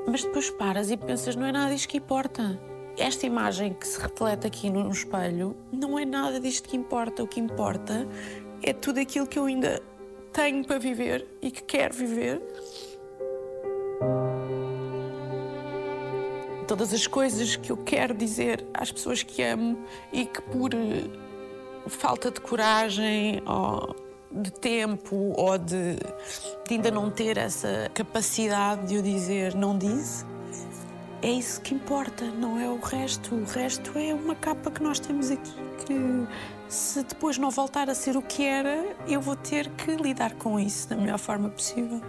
[0.07, 2.59] Mas depois paras e pensas, não é nada disto que importa.
[2.97, 7.23] Esta imagem que se reflete aqui no espelho não é nada disto que importa.
[7.23, 8.07] O que importa
[8.63, 9.83] é tudo aquilo que eu ainda
[10.33, 12.41] tenho para viver e que quero viver.
[16.67, 19.79] Todas as coisas que eu quero dizer às pessoas que amo
[20.13, 21.05] e que por eh,
[21.89, 23.95] falta de coragem ou
[24.31, 25.97] de tempo ou de,
[26.67, 30.25] de ainda não ter essa capacidade de eu dizer não disse,
[31.23, 33.35] é isso que importa, não é o resto.
[33.35, 35.55] O resto é uma capa que nós temos aqui
[35.87, 36.27] que
[36.69, 40.59] se depois não voltar a ser o que era, eu vou ter que lidar com
[40.59, 42.01] isso da melhor forma possível.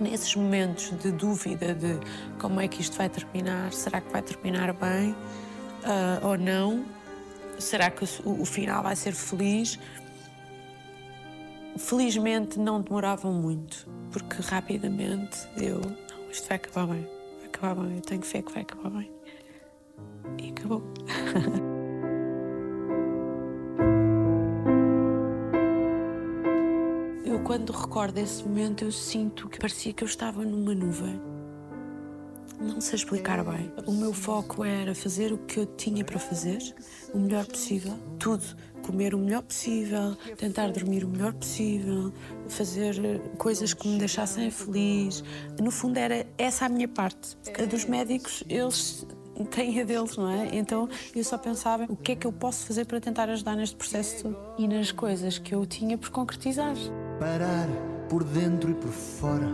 [0.00, 1.98] Nesses momentos de dúvida de
[2.38, 5.14] como é que isto vai terminar, será que vai terminar bem
[5.84, 6.84] ah, ou não?
[7.58, 9.78] Será que o, o final vai ser feliz?
[11.78, 17.96] Felizmente não demoravam muito, porque rapidamente eu, não, isto vai acabar bem, vai acabar bem,
[17.96, 19.10] eu tenho fé que vai acabar bem.
[20.38, 20.82] E acabou.
[27.54, 31.22] quando recordo esse momento, eu sinto que parecia que eu estava numa nuvem.
[32.58, 33.72] Não sei explicar bem.
[33.86, 36.58] O meu foco era fazer o que eu tinha para fazer,
[37.14, 38.42] o melhor possível, tudo.
[38.82, 42.12] Comer o melhor possível, tentar dormir o melhor possível,
[42.48, 45.22] fazer eh, coisas que me deixassem feliz.
[45.62, 47.36] No fundo, era essa a minha parte.
[47.56, 49.06] A dos médicos, eles
[49.44, 50.48] têm a deles, não é?
[50.56, 53.76] Então eu só pensava o que é que eu posso fazer para tentar ajudar neste
[53.76, 56.74] processo todo e nas coisas que eu tinha por concretizar.
[57.18, 57.68] Parar
[58.08, 59.48] por dentro e por fora.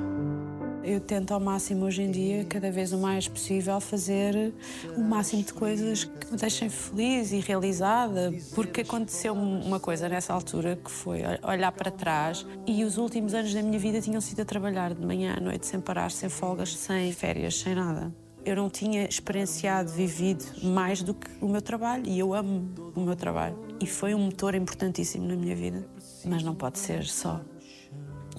[0.82, 4.54] Eu tento ao máximo hoje em dia, cada vez o mais possível, fazer
[4.96, 10.32] o máximo de coisas que me deixem feliz e realizada, porque aconteceu uma coisa nessa
[10.32, 14.40] altura que foi olhar para trás e os últimos anos da minha vida tinham sido
[14.40, 18.10] a trabalhar de manhã à noite, sem parar, sem folgas, sem férias, sem nada.
[18.42, 23.00] Eu não tinha experienciado, vivido mais do que o meu trabalho e eu amo o
[23.00, 23.56] meu trabalho.
[23.78, 25.86] E foi um motor importantíssimo na minha vida.
[26.24, 27.40] Mas não pode ser só.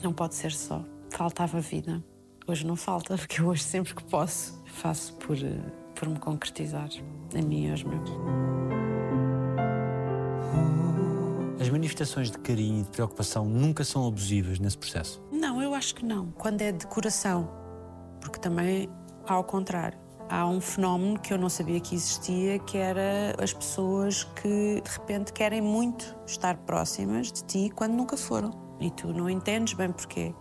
[0.01, 0.83] Não pode ser só.
[1.09, 2.03] Faltava vida.
[2.47, 5.59] Hoje não falta, porque eu hoje, sempre que posso, faço por, eh,
[5.95, 6.89] por me concretizar
[7.33, 8.09] a mim e aos meus.
[11.59, 15.23] As manifestações de carinho e de preocupação nunca são abusivas nesse processo.
[15.31, 16.31] Não, eu acho que não.
[16.31, 17.49] Quando é de coração.
[18.19, 18.89] Porque também,
[19.27, 19.97] ao contrário,
[20.31, 24.89] há um fenómeno que eu não sabia que existia, que era as pessoas que de
[24.89, 28.51] repente querem muito estar próximas de ti quando nunca foram.
[28.79, 30.33] E tu não entendes bem porquê.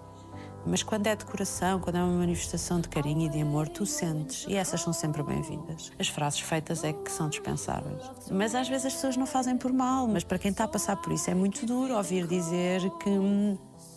[0.64, 3.84] Mas quando é de coração, quando é uma manifestação de carinho e de amor, tu
[3.86, 4.44] sentes.
[4.46, 5.90] E essas são sempre bem-vindas.
[5.98, 8.02] As frases feitas é que são dispensáveis.
[8.30, 10.06] Mas às vezes as pessoas não fazem por mal.
[10.06, 13.10] Mas para quem está a passar por isso é muito duro ouvir dizer que.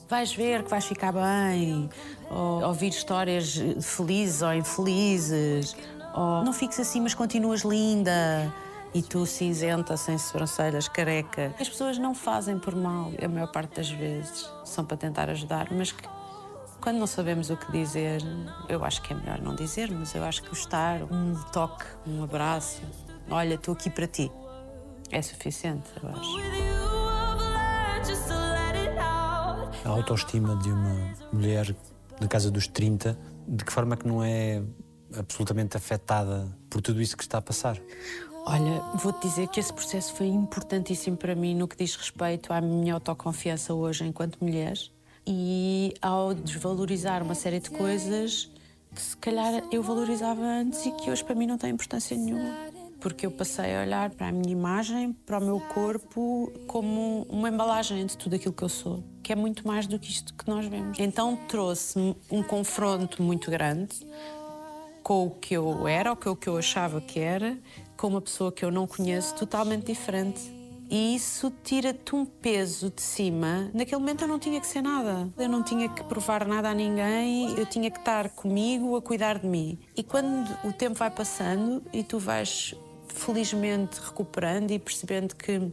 [0.09, 1.89] Vais ver que vais ficar bem,
[2.29, 5.75] ou ouvir histórias felizes ou infelizes,
[6.13, 8.53] ou não fiques assim, mas continuas linda.
[8.93, 11.51] E tu cinzenta, sem sobrancelhas, careca.
[11.59, 14.47] As pessoas não fazem por mal, a maior parte das vezes.
[14.63, 16.07] São para tentar ajudar, mas que
[16.79, 18.21] quando não sabemos o que dizer,
[18.67, 21.85] eu acho que é melhor não dizer, mas eu acho que o estar, um toque,
[22.05, 22.81] um abraço,
[23.31, 24.29] olha, estou aqui para ti,
[25.09, 26.82] é suficiente, eu acho.
[29.85, 31.75] A autoestima de uma mulher
[32.19, 33.17] na casa dos 30,
[33.47, 34.61] de que forma que não é
[35.17, 37.79] absolutamente afetada por tudo isso que está a passar?
[38.45, 42.59] Olha, vou-te dizer que esse processo foi importantíssimo para mim no que diz respeito à
[42.59, 44.77] minha autoconfiança hoje enquanto mulher
[45.25, 48.51] e ao desvalorizar uma série de coisas
[48.93, 52.72] que se calhar eu valorizava antes e que hoje para mim não têm importância nenhuma.
[53.03, 57.49] Porque eu passei a olhar para a minha imagem, para o meu corpo, como uma
[57.49, 60.49] embalagem de tudo aquilo que eu sou, que é muito mais do que isto que
[60.49, 60.97] nós vemos.
[60.97, 64.07] Então trouxe-me um confronto muito grande
[65.03, 67.57] com o que eu era, ou com o que eu achava que era,
[67.97, 70.39] com uma pessoa que eu não conheço, totalmente diferente.
[70.89, 73.69] E isso tira-te um peso de cima.
[73.73, 75.27] Naquele momento eu não tinha que ser nada.
[75.37, 79.39] Eu não tinha que provar nada a ninguém, eu tinha que estar comigo a cuidar
[79.39, 79.77] de mim.
[79.97, 82.75] E quando o tempo vai passando e tu vais
[83.07, 85.71] felizmente recuperando e percebendo que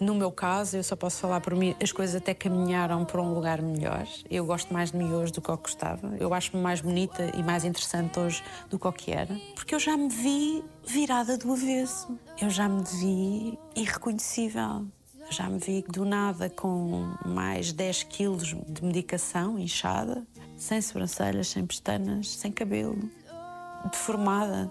[0.00, 3.34] no meu caso, eu só posso falar por mim, as coisas até caminharam para um
[3.34, 4.06] lugar melhor.
[4.30, 6.16] Eu gosto mais de mim hoje do que eu gostava.
[6.18, 9.38] Eu acho-me mais bonita e mais interessante hoje do que o que era.
[9.54, 12.18] Porque eu já me vi virada do avesso.
[12.40, 14.86] Eu já me vi irreconhecível.
[15.30, 21.64] Já me vi do nada com mais 10 quilos de medicação inchada, sem sobrancelhas, sem
[21.66, 22.98] pestanas, sem cabelo,
[23.90, 24.70] deformada.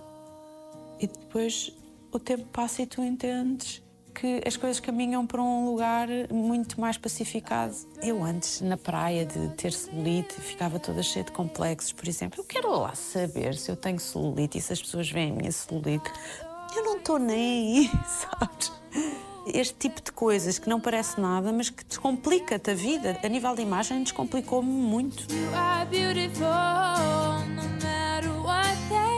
[1.04, 1.70] E depois
[2.14, 3.84] o tempo passa e tu entendes
[4.16, 7.76] que as coisas caminham para um lugar muito mais pacificado.
[8.02, 12.40] Eu antes, na praia, de ter celulite, ficava toda cheia de complexos, por exemplo.
[12.40, 15.52] Eu quero lá saber se eu tenho celulite e se as pessoas veem a minha
[15.52, 16.10] celulite.
[16.74, 18.72] Eu não estou nem aí, sabes?
[19.48, 23.20] Este tipo de coisas que não parece nada, mas que descomplica-te a vida.
[23.22, 25.28] A nível de imagem, descomplicou-me muito.
[25.54, 26.48] are beautiful
[27.50, 29.13] no matter what they.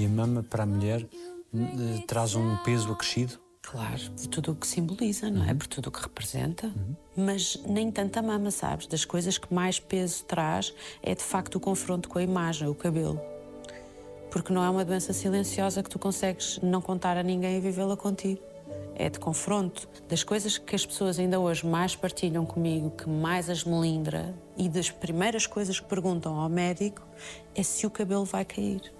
[0.00, 1.06] E a mama para a mulher
[1.54, 3.38] eh, traz um peso acrescido?
[3.60, 5.52] Claro, por tudo o que simboliza, não é?
[5.52, 6.72] Por tudo o que representa.
[7.14, 8.86] Mas nem tanta mama, sabes?
[8.86, 12.74] Das coisas que mais peso traz é de facto o confronto com a imagem, o
[12.74, 13.20] cabelo.
[14.30, 17.94] Porque não é uma doença silenciosa que tu consegues não contar a ninguém e vivê-la
[17.94, 18.40] contigo.
[18.94, 19.86] É de confronto.
[20.08, 24.66] Das coisas que as pessoas ainda hoje mais partilham comigo, que mais as melindra, e
[24.66, 27.02] das primeiras coisas que perguntam ao médico
[27.54, 28.98] é se o cabelo vai cair.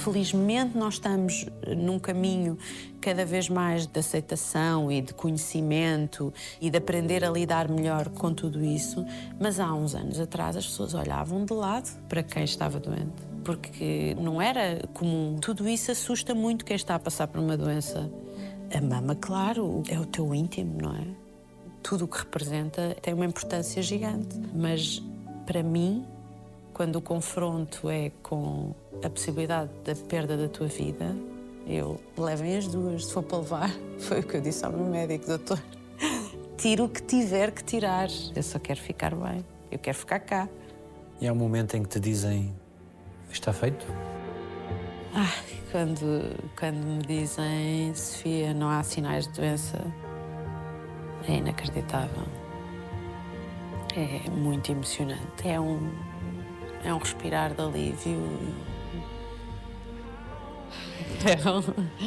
[0.00, 2.56] Felizmente, nós estamos num caminho
[3.02, 8.32] cada vez mais de aceitação e de conhecimento e de aprender a lidar melhor com
[8.32, 9.04] tudo isso.
[9.38, 14.16] Mas há uns anos atrás as pessoas olhavam de lado para quem estava doente, porque
[14.18, 15.36] não era comum.
[15.38, 18.10] Tudo isso assusta muito quem está a passar por uma doença.
[18.74, 21.04] A mama, claro, é o teu íntimo, não é?
[21.82, 24.34] Tudo o que representa tem uma importância gigante.
[24.54, 25.02] Mas
[25.50, 26.06] para mim,
[26.72, 31.16] quando o confronto é com a possibilidade da perda da tua vida,
[31.66, 33.70] eu levem as duas, se for para levar.
[33.98, 35.60] Foi o que eu disse ao meu médico, doutor.
[36.56, 38.08] Tiro o que tiver que tirar.
[38.32, 39.44] Eu só quero ficar bem.
[39.72, 40.48] Eu quero ficar cá.
[41.20, 42.54] E há um momento em que te dizem
[43.32, 43.84] está feito?
[45.12, 45.34] Ah,
[45.72, 49.78] quando, quando me dizem, Sofia, não há sinais de doença,
[51.26, 52.39] é inacreditável.
[53.96, 55.48] É muito emocionante.
[55.48, 55.90] É um,
[56.84, 58.20] é um respirar de alívio.
[61.24, 61.62] É um,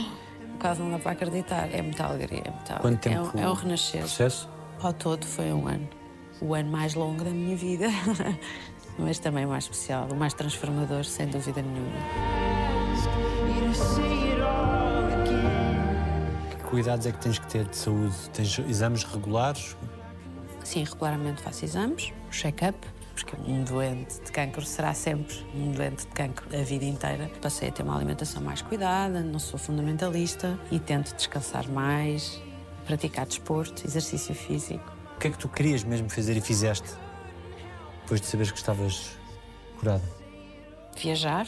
[0.60, 1.69] quase não dá para acreditar.
[1.74, 2.43] É muita alegria.
[2.46, 4.00] É, muita Quanto tempo é, um, é um renascer.
[4.02, 4.50] processo?
[4.82, 5.88] Ao todo foi um ano.
[6.41, 7.88] O ano mais longo da minha vida.
[8.98, 11.91] Mas também o mais especial, o mais transformador, sem dúvida nenhuma.
[16.52, 18.15] Que cuidados é que tens que ter de saúde?
[18.32, 19.76] Tens exames regulares?
[20.63, 22.78] Sim, regularmente faço exames, check-up,
[23.13, 27.30] porque um doente de cancro será sempre um doente de cancro a vida inteira.
[27.41, 32.41] Passei a ter uma alimentação mais cuidada, não sou fundamentalista e tento descansar mais,
[32.86, 34.91] praticar desporto, exercício físico.
[35.15, 36.89] O que é que tu querias mesmo fazer e fizeste
[38.02, 39.17] depois de saberes que estavas
[39.80, 40.04] curada?
[40.97, 41.47] Viajar.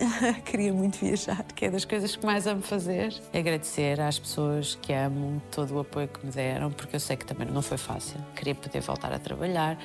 [0.44, 3.14] Queria muito viajar, que é das coisas que mais amo fazer.
[3.32, 7.26] Agradecer às pessoas que amo todo o apoio que me deram, porque eu sei que
[7.26, 8.18] também não foi fácil.
[8.34, 9.78] Queria poder voltar a trabalhar,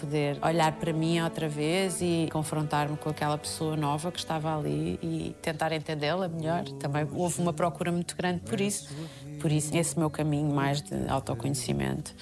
[0.00, 4.98] poder olhar para mim outra vez e confrontar-me com aquela pessoa nova que estava ali
[5.02, 6.64] e tentar entendê-la melhor.
[6.78, 8.94] Também houve uma procura muito grande por isso.
[9.40, 12.14] Por isso, esse meu caminho mais de autoconhecimento,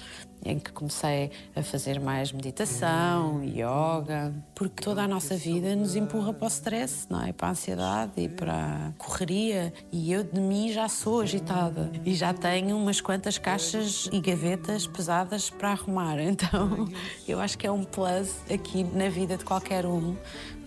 [0.45, 6.31] em que comecei a fazer mais meditação, yoga, porque toda a nossa vida nos empurra
[6.31, 7.33] para o stress, não é?
[7.33, 9.73] Para a ansiedade e para a correria.
[9.91, 14.85] E eu de mim já sou agitada e já tenho umas quantas caixas e gavetas
[14.85, 16.15] pesadas para arrumar.
[16.35, 16.89] Então,
[17.27, 20.15] eu acho que é um plus aqui na vida de qualquer um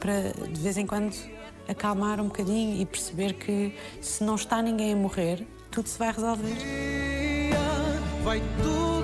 [0.01, 1.15] para de vez em quando
[1.69, 6.13] acalmar um bocadinho e perceber que se não está ninguém a morrer, tudo se vai
[6.13, 6.57] resolver.
[8.25, 8.98] Vai tudo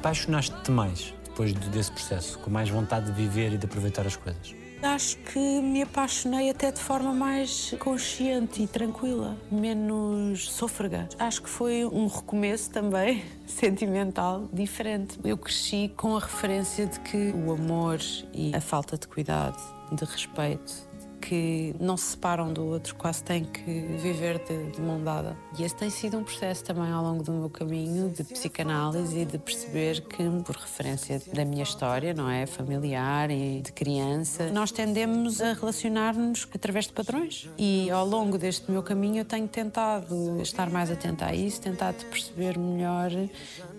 [0.00, 4.16] Apaixonaste-te mais depois de- desse processo, com mais vontade de viver e de aproveitar as
[4.16, 4.54] coisas?
[4.82, 11.06] Acho que me apaixonei até de forma mais consciente e tranquila, menos sôfrega.
[11.18, 15.18] Acho que foi um recomeço também sentimental diferente.
[15.22, 17.98] Eu cresci com a referência de que o amor
[18.32, 19.58] e a falta de cuidado,
[19.92, 20.72] de respeito,
[21.20, 25.36] que não se separam do outro, quase têm que viver de, de mão dada.
[25.58, 29.24] E esse tem sido um processo também ao longo do meu caminho de psicanálise e
[29.24, 32.46] de perceber que, por referência da minha história, não é?
[32.46, 37.48] Familiar e de criança, nós tendemos a relacionar-nos através de padrões.
[37.58, 42.04] E ao longo deste meu caminho eu tenho tentado estar mais atenta a isso, tentado
[42.06, 43.10] perceber melhor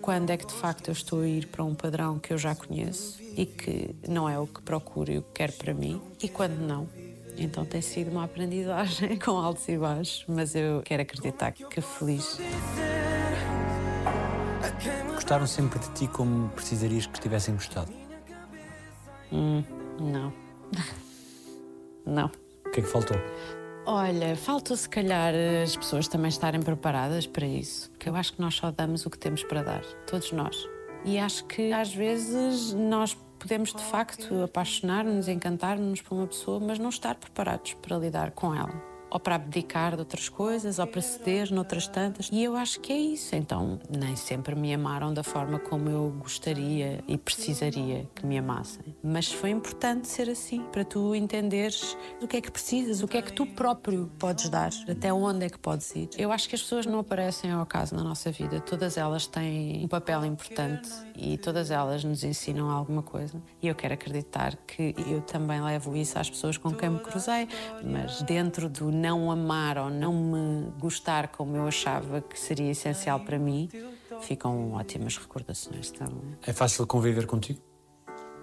[0.00, 2.54] quando é que de facto eu estou a ir para um padrão que eu já
[2.54, 6.28] conheço e que não é o que procuro e o que quero para mim, e
[6.28, 7.01] quando não.
[7.36, 12.38] Então tem sido uma aprendizagem com altos e baixos, mas eu quero acreditar que feliz.
[15.14, 17.92] Gostaram sempre de ti como precisarias que tivessem gostado?
[19.30, 20.32] Não.
[22.04, 22.30] Não.
[22.66, 23.16] O que é que faltou?
[23.84, 28.40] Olha, falta se calhar as pessoas também estarem preparadas para isso, porque eu acho que
[28.40, 30.68] nós só damos o que temos para dar, todos nós.
[31.04, 36.78] E acho que às vezes nós podemos de facto apaixonar-nos, encantar-nos por uma pessoa, mas
[36.78, 38.91] não estar preparados para lidar com ela.
[39.12, 42.30] Ou para abdicar de outras coisas, ou para ceder noutras tantas.
[42.32, 43.36] E eu acho que é isso.
[43.36, 48.96] Então, nem sempre me amaram da forma como eu gostaria e precisaria que me amassem.
[49.02, 53.18] Mas foi importante ser assim, para tu entenderes o que é que precisas, o que
[53.18, 56.08] é que tu próprio podes dar, até onde é que podes ir.
[56.16, 58.60] Eu acho que as pessoas não aparecem ao acaso na nossa vida.
[58.60, 63.42] Todas elas têm um papel importante e todas elas nos ensinam alguma coisa.
[63.60, 67.48] E eu quero acreditar que eu também levo isso às pessoas com quem me cruzei,
[67.84, 73.18] mas dentro do não amar ou não me gostar como eu achava que seria essencial
[73.20, 73.68] para mim,
[74.20, 75.92] ficam ótimas recordações.
[75.94, 76.08] Então,
[76.46, 77.60] É fácil conviver contigo?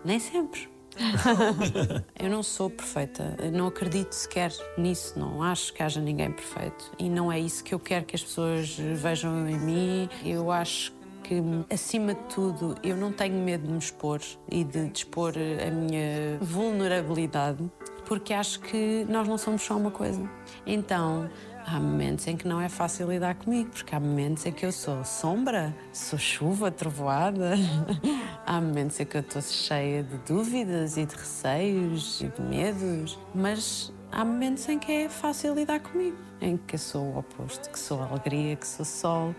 [0.03, 0.69] nem sempre.
[2.19, 6.91] eu não sou perfeita, eu não acredito sequer nisso, não acho que haja ninguém perfeito.
[6.97, 10.09] E não é isso que eu quero que as pessoas vejam em mim.
[10.25, 10.93] Eu acho
[11.23, 11.35] que,
[11.73, 14.19] acima de tudo, eu não tenho medo de me expor
[14.51, 17.69] e de dispor a minha vulnerabilidade,
[18.09, 20.27] porque acho que nós não somos só uma coisa.
[20.65, 21.29] Então,
[21.63, 24.71] há momentos em que não é fácil lidar comigo, porque há momentos em que eu
[24.71, 27.53] sou sombra, sou chuva, trovoada.
[28.47, 33.19] há momentos em que eu estou cheia de dúvidas e de receios e de medos,
[33.35, 37.69] mas há momentos em que é fácil lidar comigo, em que eu sou o oposto,
[37.69, 39.35] que sou alegria, que sou sol,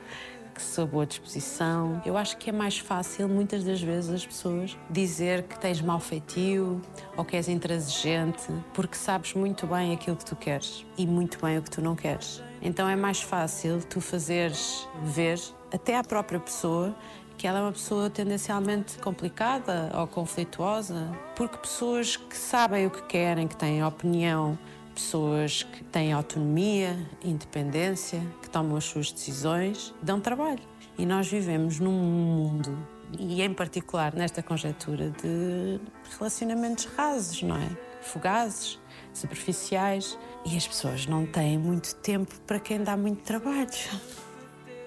[0.62, 2.00] sou boa disposição.
[2.04, 6.00] Eu acho que é mais fácil, muitas das vezes, as pessoas dizer que tens mau
[6.00, 6.80] feitio
[7.16, 11.58] ou que és intransigente, porque sabes muito bem aquilo que tu queres e muito bem
[11.58, 12.42] o que tu não queres.
[12.62, 15.40] Então é mais fácil tu fazeres ver,
[15.72, 16.94] até à própria pessoa,
[17.40, 23.02] que ela é uma pessoa tendencialmente complicada ou conflituosa, porque pessoas que sabem o que
[23.04, 24.58] querem, que têm opinião,
[24.94, 30.62] pessoas que têm autonomia, independência, que tomam as suas decisões, dão trabalho.
[30.98, 32.76] E nós vivemos num mundo,
[33.18, 35.80] e em particular nesta conjectura, de
[36.18, 37.68] relacionamentos rasos, não é?
[38.02, 38.78] Fugazes,
[39.12, 43.68] superficiais, e as pessoas não têm muito tempo para quem dá muito trabalho.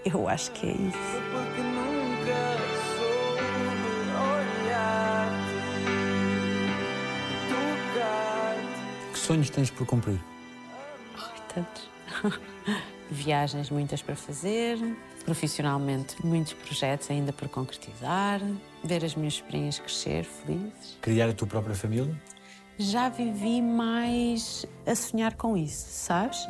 [0.06, 1.83] Eu acho que é isso.
[9.24, 10.20] Sonhos tens por cumprir?
[11.18, 11.90] Ai, tantos.
[13.10, 14.78] Viagens muitas para fazer,
[15.24, 18.42] profissionalmente muitos projetos ainda por concretizar,
[18.84, 20.98] ver as minhas sobrinhas crescer felizes.
[21.02, 22.16] Criar a tua própria família?
[22.78, 26.48] Já vivi mais a sonhar com isso, sabes?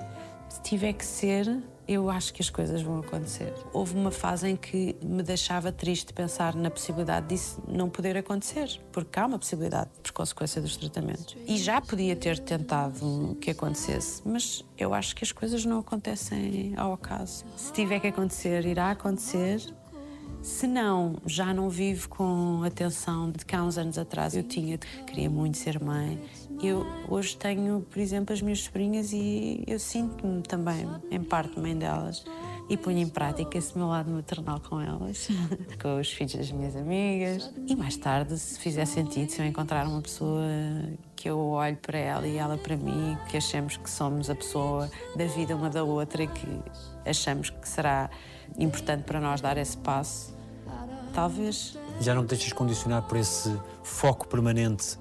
[0.47, 1.45] Se tiver que ser,
[1.87, 3.53] eu acho que as coisas vão acontecer.
[3.71, 8.79] Houve uma fase em que me deixava triste pensar na possibilidade disso não poder acontecer,
[8.91, 11.35] porque há uma possibilidade por consequência dos tratamentos.
[11.47, 16.73] E já podia ter tentado que acontecesse, mas eu acho que as coisas não acontecem
[16.77, 17.45] ao acaso.
[17.55, 19.61] Se tiver que acontecer, irá acontecer.
[20.41, 24.43] Se não, já não vivo com a tensão de que há uns anos atrás eu
[24.43, 26.21] tinha, queria muito ser mãe.
[26.61, 31.77] Eu hoje tenho, por exemplo, as minhas sobrinhas e eu sinto-me também, em parte, mãe
[31.77, 32.23] delas.
[32.69, 35.27] E ponho em prática esse meu lado maternal com elas,
[35.81, 37.53] com os filhos das minhas amigas.
[37.67, 40.45] E mais tarde, se fizer sentido, se eu encontrar uma pessoa
[41.15, 44.89] que eu olho para ela e ela para mim, que achemos que somos a pessoa
[45.15, 46.47] da vida uma da outra que
[47.05, 48.09] achamos que será
[48.57, 50.33] importante para nós dar esse passo,
[51.13, 54.97] talvez Já não te deixas condicionar por esse foco permanente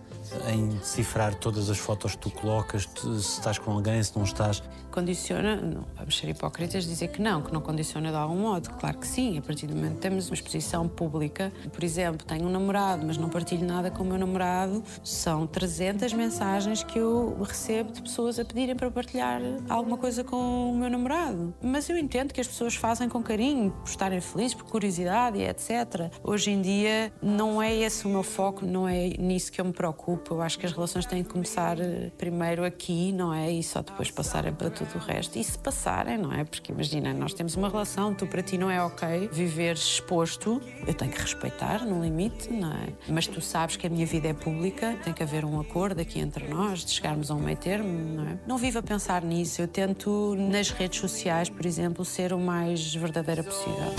[0.48, 3.08] em decifrar todas as fotos que tu colocas, se
[3.38, 4.62] estás com alguém, se não estás.
[4.92, 8.70] Condiciona, não vamos ser hipócritas dizer que não, que não condiciona de algum modo.
[8.78, 12.46] Claro que sim, a partir do momento que temos uma exposição pública, por exemplo, tenho
[12.46, 17.36] um namorado, mas não partilho nada com o meu namorado, são 300 mensagens que eu
[17.42, 21.54] recebo de pessoas a pedirem para partilhar alguma coisa com o meu namorado.
[21.62, 25.48] Mas eu entendo que as pessoas fazem com carinho, por estarem felizes, por curiosidade e
[25.48, 26.12] etc.
[26.22, 29.72] Hoje em dia não é esse o meu foco, não é nisso que eu me
[29.72, 30.34] preocupo.
[30.34, 33.50] Eu acho que as relações têm que começar eh, primeiro aqui, não é?
[33.50, 35.38] E só depois passarem para tudo o resto.
[35.38, 36.44] E se passarem, não é?
[36.44, 40.94] Porque imagina, nós temos uma relação, tu para ti não é ok viver exposto, eu
[40.94, 42.88] tenho que respeitar no limite, não é?
[43.08, 46.18] Mas tu sabes que a minha vida é pública, tem que haver um acordo aqui
[46.20, 48.38] entre nós, de chegarmos a um meio termo, não é?
[48.46, 52.94] Não vivo a pensar nisso, eu tento nas redes sociais, por exemplo, ser o mais
[52.94, 53.92] verdadeira possível.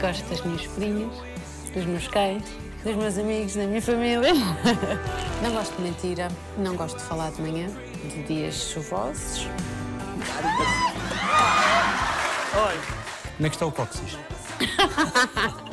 [0.00, 1.12] Gosto das minhas sobrinhas,
[1.74, 2.42] dos meus cães,
[2.84, 4.32] dos meus amigos, da minha família.
[5.42, 7.66] Não gosto de mentira, não gosto de falar de manhã,
[8.08, 9.46] de dias chuvosos.
[13.36, 14.18] Como é que está o cóccix?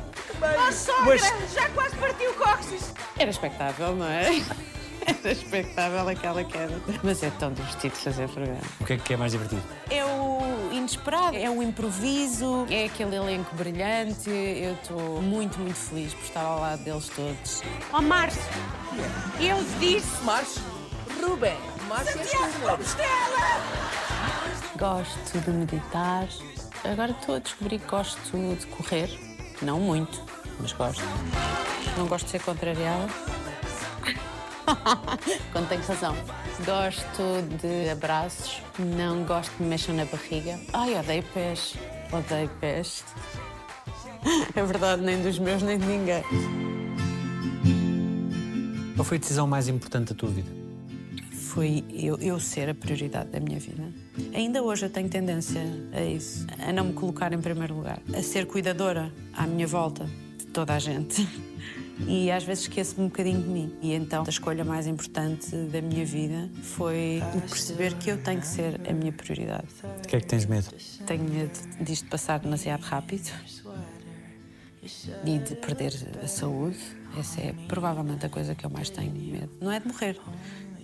[1.53, 2.93] Já quase partiu o cóccix.
[3.17, 4.41] Era expectável, não é?
[5.07, 6.81] Era expectável aquela queda.
[7.01, 8.59] Mas é tão divertido fazer programa.
[8.79, 9.63] O que é que é mais divertido?
[9.89, 14.29] É o inesperado, é o improviso, é aquele elenco brilhante.
[14.29, 17.63] Eu estou muito, muito feliz por estar ao lado deles todos.
[17.93, 18.41] Ó Márcio,
[19.39, 20.21] eu disse.
[20.23, 20.61] Márcio,
[21.21, 21.57] Rubem,
[21.87, 23.07] Compostela!
[24.77, 26.27] Gosto de meditar.
[26.83, 29.09] Agora estou a descobrir que gosto de correr.
[29.61, 30.21] Não muito,
[30.59, 31.01] mas gosto.
[31.97, 33.07] Não gosto de ser contrariada.
[35.53, 36.13] Quando tenho razão.
[36.65, 38.61] Gosto de abraços.
[38.77, 40.59] Não gosto de me mexer na barriga.
[40.73, 41.75] Ai, odeio pés.
[42.11, 43.05] Odeio pés.
[44.55, 46.21] É verdade, nem dos meus, nem de ninguém.
[48.95, 50.66] Qual foi a decisão mais importante da tua vida?
[51.47, 53.83] Foi eu, eu ser a prioridade da minha vida.
[54.33, 55.61] Ainda hoje eu tenho tendência
[55.93, 60.05] a isso, a não me colocar em primeiro lugar, a ser cuidadora à minha volta
[60.37, 61.27] de toda a gente.
[62.05, 63.75] E às vezes esqueço-me um bocadinho de mim.
[63.81, 68.45] E então a escolha mais importante da minha vida foi perceber que eu tenho que
[68.45, 69.65] ser a minha prioridade.
[70.03, 70.67] De que é que tens medo?
[71.07, 73.31] Tenho medo disto passar demasiado rápido
[75.25, 75.91] e de perder
[76.23, 76.77] a saúde.
[77.17, 79.49] Essa é provavelmente a coisa que eu mais tenho medo.
[79.59, 80.19] Não é de morrer,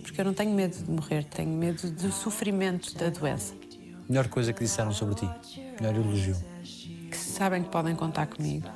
[0.04, 3.54] porque eu não tenho medo de morrer, tenho medo do sofrimento da doença.
[4.06, 5.30] Melhor coisa que disseram sobre ti?
[5.80, 6.36] Melhor elogio?
[7.10, 8.68] Que sabem que podem contar comigo.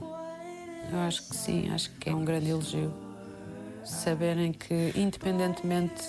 [0.00, 2.94] Eu acho que sim, acho que é um grande elogio.
[3.84, 6.02] Saberem que, independentemente,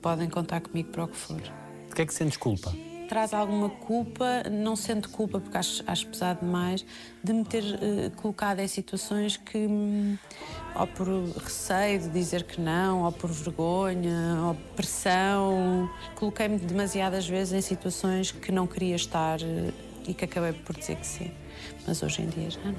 [0.00, 1.40] podem contar comigo para o que for.
[1.40, 2.72] De que é que sentes culpa?
[3.08, 6.84] Traz alguma culpa, não sendo culpa, porque acho, acho pesado demais,
[7.24, 10.16] de me ter eh, colocado em situações que, hum,
[10.74, 17.52] ou por receio de dizer que não, ou por vergonha, ou pressão, coloquei-me demasiadas vezes
[17.52, 19.72] em situações que não queria estar eh,
[20.06, 21.30] e que acabei por dizer que sim.
[21.86, 22.74] Mas hoje em dia já não.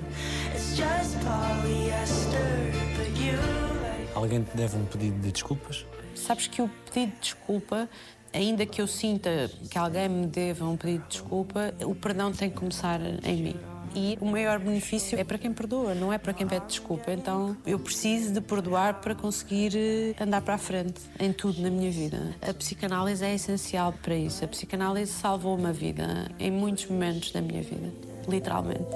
[4.16, 5.86] Alguém te deve um pedido de desculpas?
[6.16, 7.90] Sabes que o pedido de desculpa,
[8.34, 12.50] ainda que eu sinta que alguém me deva um pedido de desculpa, o perdão tem
[12.50, 13.56] que começar em mim.
[13.96, 17.12] E o maior benefício é para quem perdoa, não é para quem pede desculpa.
[17.12, 21.70] Então eu preciso de perdoar para conseguir eh, andar para a frente em tudo na
[21.70, 22.36] minha vida.
[22.42, 24.44] A psicanálise é essencial para isso.
[24.46, 27.92] A psicanálise salvou uma vida em muitos momentos da minha vida,
[28.28, 28.96] literalmente.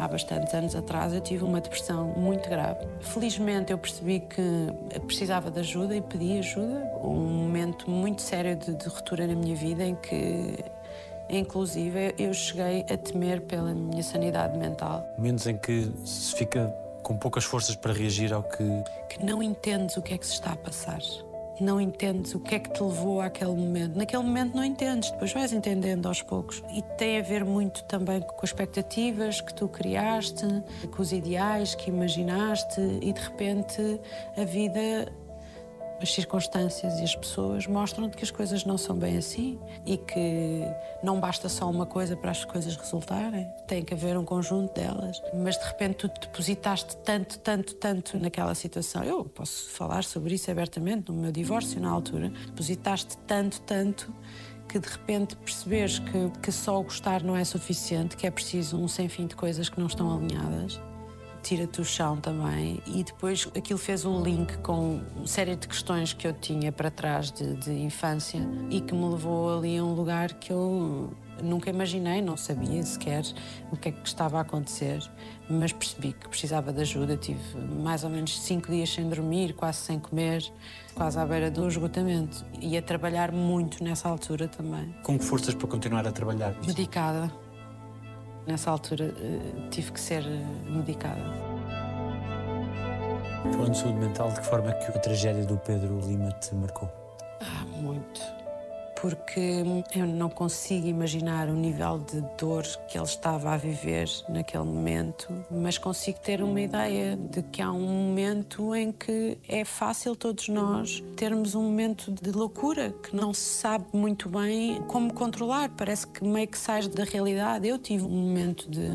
[0.00, 2.86] Há bastantes anos atrás eu tive uma depressão muito grave.
[3.00, 6.90] Felizmente eu percebi que precisava de ajuda e pedi ajuda.
[7.02, 10.64] Um momento muito sério de, de ruptura na minha vida em que,
[11.38, 15.06] inclusive, eu cheguei a temer pela minha sanidade mental.
[15.16, 16.66] Momentos em que se fica
[17.02, 18.64] com poucas forças para reagir ao que.
[19.08, 21.00] Que não entendes o que é que se está a passar.
[21.60, 23.94] Não entendes o que é que te levou àquele momento.
[23.94, 26.62] Naquele momento não entendes, depois vais entendendo aos poucos.
[26.72, 30.46] E tem a ver muito também com as expectativas que tu criaste,
[30.90, 34.00] com os ideais que imaginaste e de repente
[34.38, 35.12] a vida
[36.00, 40.62] as circunstâncias e as pessoas mostram-te que as coisas não são bem assim e que
[41.02, 45.20] não basta só uma coisa para as coisas resultarem, tem que haver um conjunto delas.
[45.34, 49.02] Mas de repente tu depositaste tanto, tanto, tanto naquela situação.
[49.04, 52.30] Eu posso falar sobre isso abertamente no meu divórcio na altura.
[52.46, 54.12] Depositaste tanto, tanto
[54.68, 58.86] que de repente percebes que, que só gostar não é suficiente, que é preciso um
[58.86, 60.80] sem fim de coisas que não estão alinhadas
[61.42, 62.82] tira-te o chão também.
[62.86, 66.90] E depois aquilo fez um link com uma série de questões que eu tinha para
[66.90, 71.10] trás de, de infância e que me levou ali a um lugar que eu
[71.42, 73.24] nunca imaginei, não sabia sequer
[73.70, 75.02] o que é que estava a acontecer,
[75.48, 77.16] mas percebi que precisava de ajuda.
[77.16, 77.40] Tive
[77.82, 80.44] mais ou menos cinco dias sem dormir, quase sem comer,
[80.94, 82.44] quase à beira do esgotamento.
[82.60, 84.94] E a trabalhar muito nessa altura também.
[85.02, 86.54] Com que forças para continuar a trabalhar?
[86.66, 87.32] Medicada.
[88.46, 91.22] Nessa altura eh, tive que ser eh, medicada.
[93.52, 96.54] Falando de saúde mental, de que forma é que a tragédia do Pedro Lima te
[96.54, 96.88] marcou?
[97.40, 98.39] Ah, muito.
[99.00, 104.64] Porque eu não consigo imaginar o nível de dor que ele estava a viver naquele
[104.64, 110.14] momento, mas consigo ter uma ideia de que há um momento em que é fácil
[110.14, 115.70] todos nós termos um momento de loucura que não se sabe muito bem como controlar.
[115.70, 117.66] Parece que meio que sais da realidade.
[117.66, 118.90] Eu tive um momento de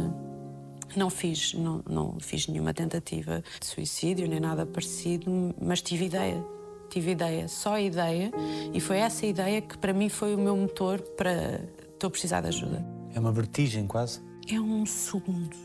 [0.95, 6.43] não fiz, não, não fiz nenhuma tentativa de suicídio nem nada parecido, mas tive ideia.
[6.89, 8.31] Tive ideia, só ideia,
[8.73, 11.61] e foi essa ideia que para mim foi o meu motor para
[11.93, 12.85] estou a precisar de ajuda.
[13.13, 14.21] É uma vertigem quase?
[14.49, 15.55] É um segundo.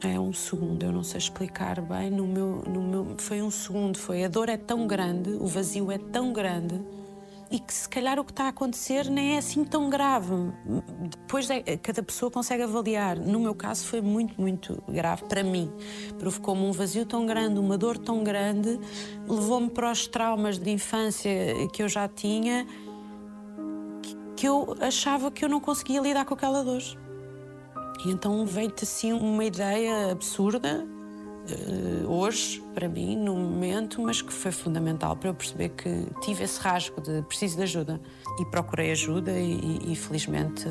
[0.00, 2.10] É um segundo, eu não sei explicar bem.
[2.10, 3.96] No meu, no meu, foi um segundo.
[3.96, 6.80] Foi a dor é tão grande, o vazio é tão grande
[7.52, 10.32] e que se calhar o que está a acontecer nem é assim tão grave.
[11.10, 13.18] Depois é, cada pessoa consegue avaliar.
[13.18, 15.70] No meu caso foi muito, muito grave para mim.
[16.18, 18.80] Provocou-me um vazio tão grande, uma dor tão grande,
[19.28, 21.30] levou-me para os traumas de infância
[21.74, 22.66] que eu já tinha,
[24.34, 26.82] que, eu achava que eu não conseguia lidar com aquela dor.
[28.06, 30.88] E então veio-te assim uma ideia absurda
[32.08, 36.60] hoje, para mim, no momento, mas que foi fundamental para eu perceber que tive esse
[36.60, 38.00] rasgo de preciso de ajuda.
[38.38, 40.64] E procurei ajuda e, e felizmente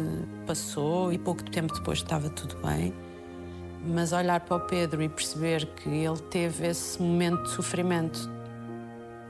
[0.48, 2.94] passou e pouco tempo depois estava tudo bem.
[3.86, 8.30] Mas olhar para o Pedro e perceber que ele teve esse momento de sofrimento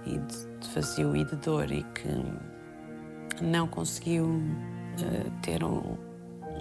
[0.05, 5.97] e de, de vazio e de dor e que não conseguiu uh, ter um,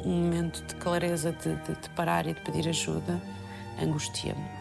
[0.05, 3.21] um, momento de clareza de, de, de parar e de pedir ajuda,
[3.83, 4.60] angustia-me.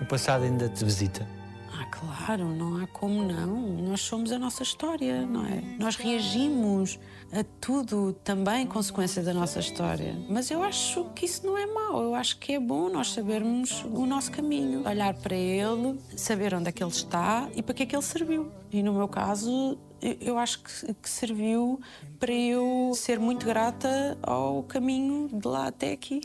[0.00, 1.26] O passado ainda te visita?
[1.72, 3.56] Ah, claro, não há como não.
[3.76, 5.62] Nós somos a nossa história, não é?
[5.78, 6.98] Nós reagimos
[7.32, 10.16] a tudo também consequência da nossa história.
[10.28, 12.02] Mas eu acho que isso não é mau.
[12.02, 14.86] Eu acho que é bom nós sabermos o nosso caminho.
[14.88, 18.02] Olhar para ele, saber onde é que ele está e para que é que ele
[18.02, 18.50] serviu.
[18.72, 21.80] E no meu caso, eu- acho que, que serviu
[22.18, 26.20] para eu ser muito grata ao caminho de lá até aqui.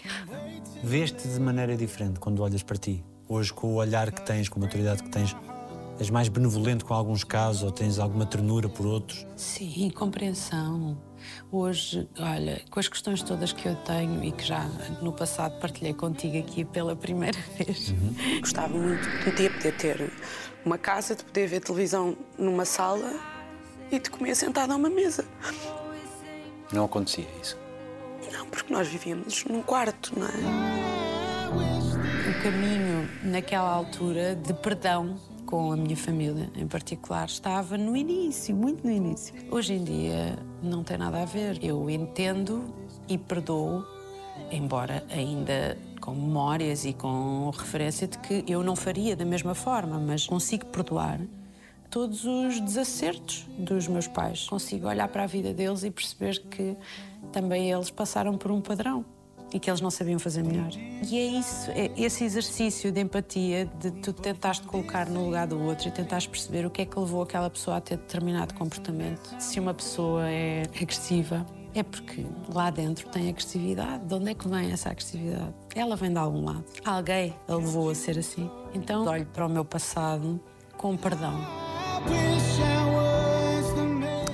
[0.84, 3.04] Vês-te de maneira diferente quando olhas para ti?
[3.28, 5.36] Hoje, com o olhar que tens, com a maturidade que tens,
[6.00, 9.26] és mais benevolente com alguns casos ou tens alguma ternura por outros?
[9.36, 10.98] Sim, compreensão.
[11.52, 14.66] Hoje, olha, com as questões todas que eu tenho e que já
[15.02, 17.94] no passado partilhei contigo aqui pela primeira vez,
[18.42, 20.12] Gostava muito de um dia poder ter
[20.66, 23.14] uma casa, de poder ver televisão numa sala
[23.96, 25.26] e de comer sentada a uma mesa.
[26.72, 27.58] Não acontecia isso.
[28.32, 30.84] Não, porque nós vivíamos num quarto, não é?
[32.30, 35.16] o caminho naquela altura de perdão
[35.46, 39.36] com a minha família em particular estava no início, muito no início.
[39.52, 41.64] Hoje em dia não tem nada a ver.
[41.64, 42.74] Eu entendo
[43.08, 43.86] e perdoo,
[44.52, 50.00] embora ainda com memórias e com referência de que eu não faria da mesma forma,
[50.00, 51.20] mas consigo perdoar
[51.94, 54.48] todos os desacertos dos meus pais.
[54.48, 56.76] Consigo olhar para a vida deles e perceber que
[57.32, 59.06] também eles passaram por um padrão
[59.54, 60.72] e que eles não sabiam fazer melhor.
[60.76, 65.46] E é isso, é esse exercício de empatia, de tu tentares te colocar no lugar
[65.46, 68.56] do outro e tentares perceber o que é que levou aquela pessoa a ter determinado
[68.56, 69.36] comportamento.
[69.38, 74.04] Se uma pessoa é agressiva, é porque lá dentro tem agressividade.
[74.06, 75.54] De onde é que vem essa agressividade?
[75.76, 76.66] Ela vem de algum lado.
[76.84, 78.50] Alguém a levou a ser assim.
[78.74, 80.42] Então olho para o meu passado
[80.76, 81.73] com perdão.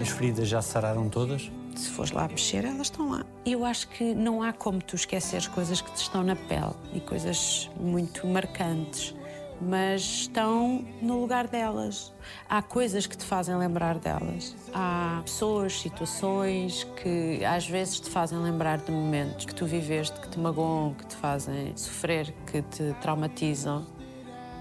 [0.01, 1.51] As feridas já sararam todas?
[1.75, 3.25] Se fores lá mexer, elas estão lá.
[3.45, 6.99] Eu acho que não há como tu esqueceres coisas que te estão na pele e
[6.99, 9.15] coisas muito marcantes,
[9.61, 12.13] mas estão no lugar delas.
[12.49, 14.55] Há coisas que te fazem lembrar delas.
[14.73, 20.29] Há pessoas, situações que às vezes te fazem lembrar de momentos que tu viveste, que
[20.29, 23.85] te magoam, que te fazem sofrer, que te traumatizam.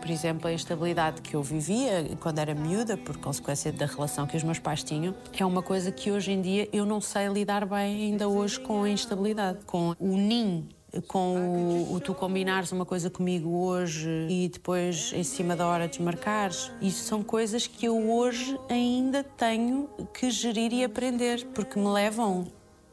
[0.08, 4.38] Por exemplo, a instabilidade que eu vivia quando era miúda, por consequência da relação que
[4.38, 7.66] os meus pais tinham, é uma coisa que hoje em dia eu não sei lidar
[7.66, 10.66] bem ainda hoje com a instabilidade, com o ninho.
[11.08, 15.86] Com o, o tu combinares uma coisa comigo hoje e depois em cima da hora
[15.86, 21.86] desmarcares, isso são coisas que eu hoje ainda tenho que gerir e aprender, porque me
[21.86, 22.46] levam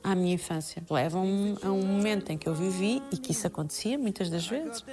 [0.04, 0.84] à minha infância.
[0.90, 4.84] Levam-me a um momento em que eu vivi e que isso acontecia muitas das vezes.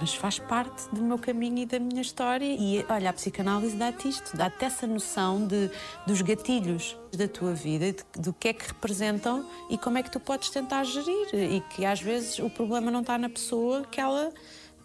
[0.00, 2.44] Mas faz parte do meu caminho e da minha história.
[2.44, 5.70] E olha, a psicanálise dá-te isto, dá-te essa noção de,
[6.06, 10.10] dos gatilhos da tua vida, de- do que é que representam e como é que
[10.10, 11.28] tu podes tentar gerir.
[11.34, 14.32] E que às vezes o problema não está na pessoa, que ela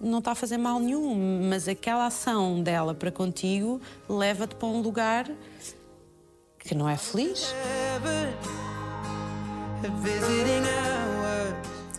[0.01, 4.81] não está a fazer mal nenhum, mas aquela ação dela para contigo leva-te para um
[4.81, 5.29] lugar
[6.59, 7.53] que não é feliz.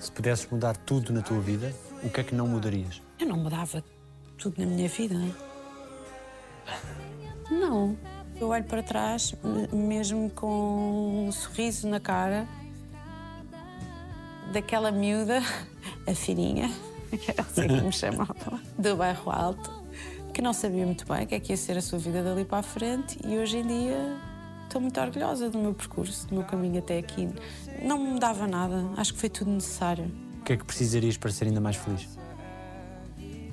[0.00, 3.00] Se pudesses mudar tudo na tua vida, o que é que não mudarias?
[3.24, 3.82] Eu não mudava
[4.36, 5.14] tudo na minha vida.
[7.50, 7.96] Não.
[8.38, 12.46] Eu olho para trás, me- mesmo com um sorriso na cara,
[14.52, 15.40] daquela miúda,
[16.06, 16.68] a fininha,
[17.10, 19.70] que era assim que me chamavam, do bairro alto,
[20.34, 22.44] que não sabia muito bem o que é que ia ser a sua vida dali
[22.44, 24.18] para a frente e hoje em dia
[24.64, 27.30] estou muito orgulhosa do meu percurso, do meu caminho até aqui.
[27.82, 30.12] Não me mudava nada, acho que foi tudo necessário.
[30.40, 32.06] O que é que precisarias para ser ainda mais feliz?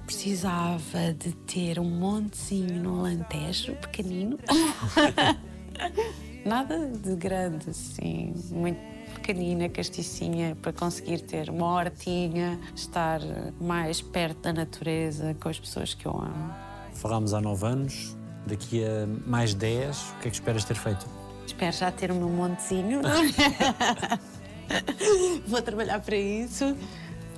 [0.06, 4.38] Precisava de ter um montezinho no Alentejo, pequenino.
[6.46, 8.80] Nada de grande, assim, muito
[9.14, 13.22] pequenina, casticinha, para conseguir ter uma hortinha, estar
[13.60, 16.54] mais perto da natureza, com as pessoas que eu amo.
[16.94, 21.06] Falámos há nove anos, daqui a mais dez, o que é que esperas ter feito?
[21.46, 23.02] Espero já ter o meu montezinho.
[25.48, 26.76] Vou trabalhar para isso.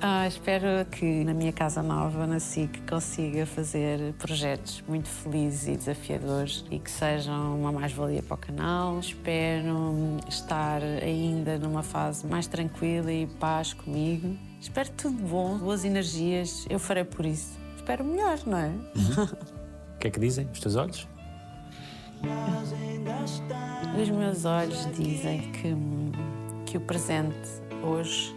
[0.06, 5.78] Ah, espero que na minha casa nova, na SIC, consiga fazer projetos muito felizes e
[5.78, 9.00] desafiadores e que sejam uma mais-valia para o canal.
[9.00, 14.38] Espero estar ainda numa fase mais tranquila e paz comigo.
[14.60, 16.66] Espero tudo bom, boas energias.
[16.70, 17.58] Eu farei por isso.
[17.78, 18.72] Espero melhor, não é?
[19.96, 21.08] O que é que dizem os teus olhos?
[24.02, 25.74] Os meus olhos dizem que,
[26.66, 28.36] que o presente hoje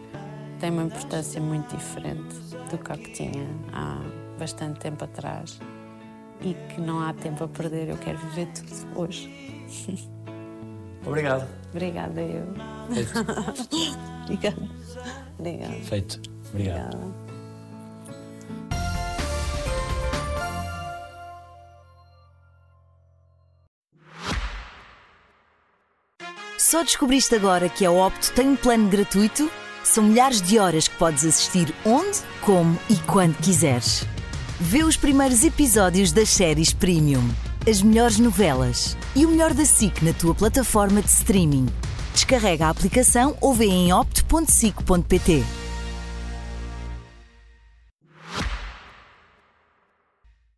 [0.59, 2.35] tem uma importância muito diferente
[2.71, 4.01] do que a que tinha há
[4.39, 5.59] bastante tempo atrás
[6.41, 9.31] e que não há tempo a perder, eu quero viver tudo hoje.
[11.07, 11.47] Obrigado.
[11.71, 12.47] Obrigada eu.
[14.25, 14.69] Obrigada.
[15.39, 15.73] Obrigada.
[15.85, 16.21] Feito.
[16.51, 16.97] Obrigado.
[16.97, 17.27] Obrigada.
[26.59, 29.49] Só descobriste agora que a Opto tem um plano gratuito?
[29.87, 34.05] São milhares de horas que podes assistir onde, como e quando quiseres.
[34.59, 37.23] Vê os primeiros episódios das séries Premium,
[37.69, 41.67] as melhores novelas e o melhor da SIC na tua plataforma de streaming.
[42.13, 45.45] Descarrega a aplicação ou vê em opto.sic.pt.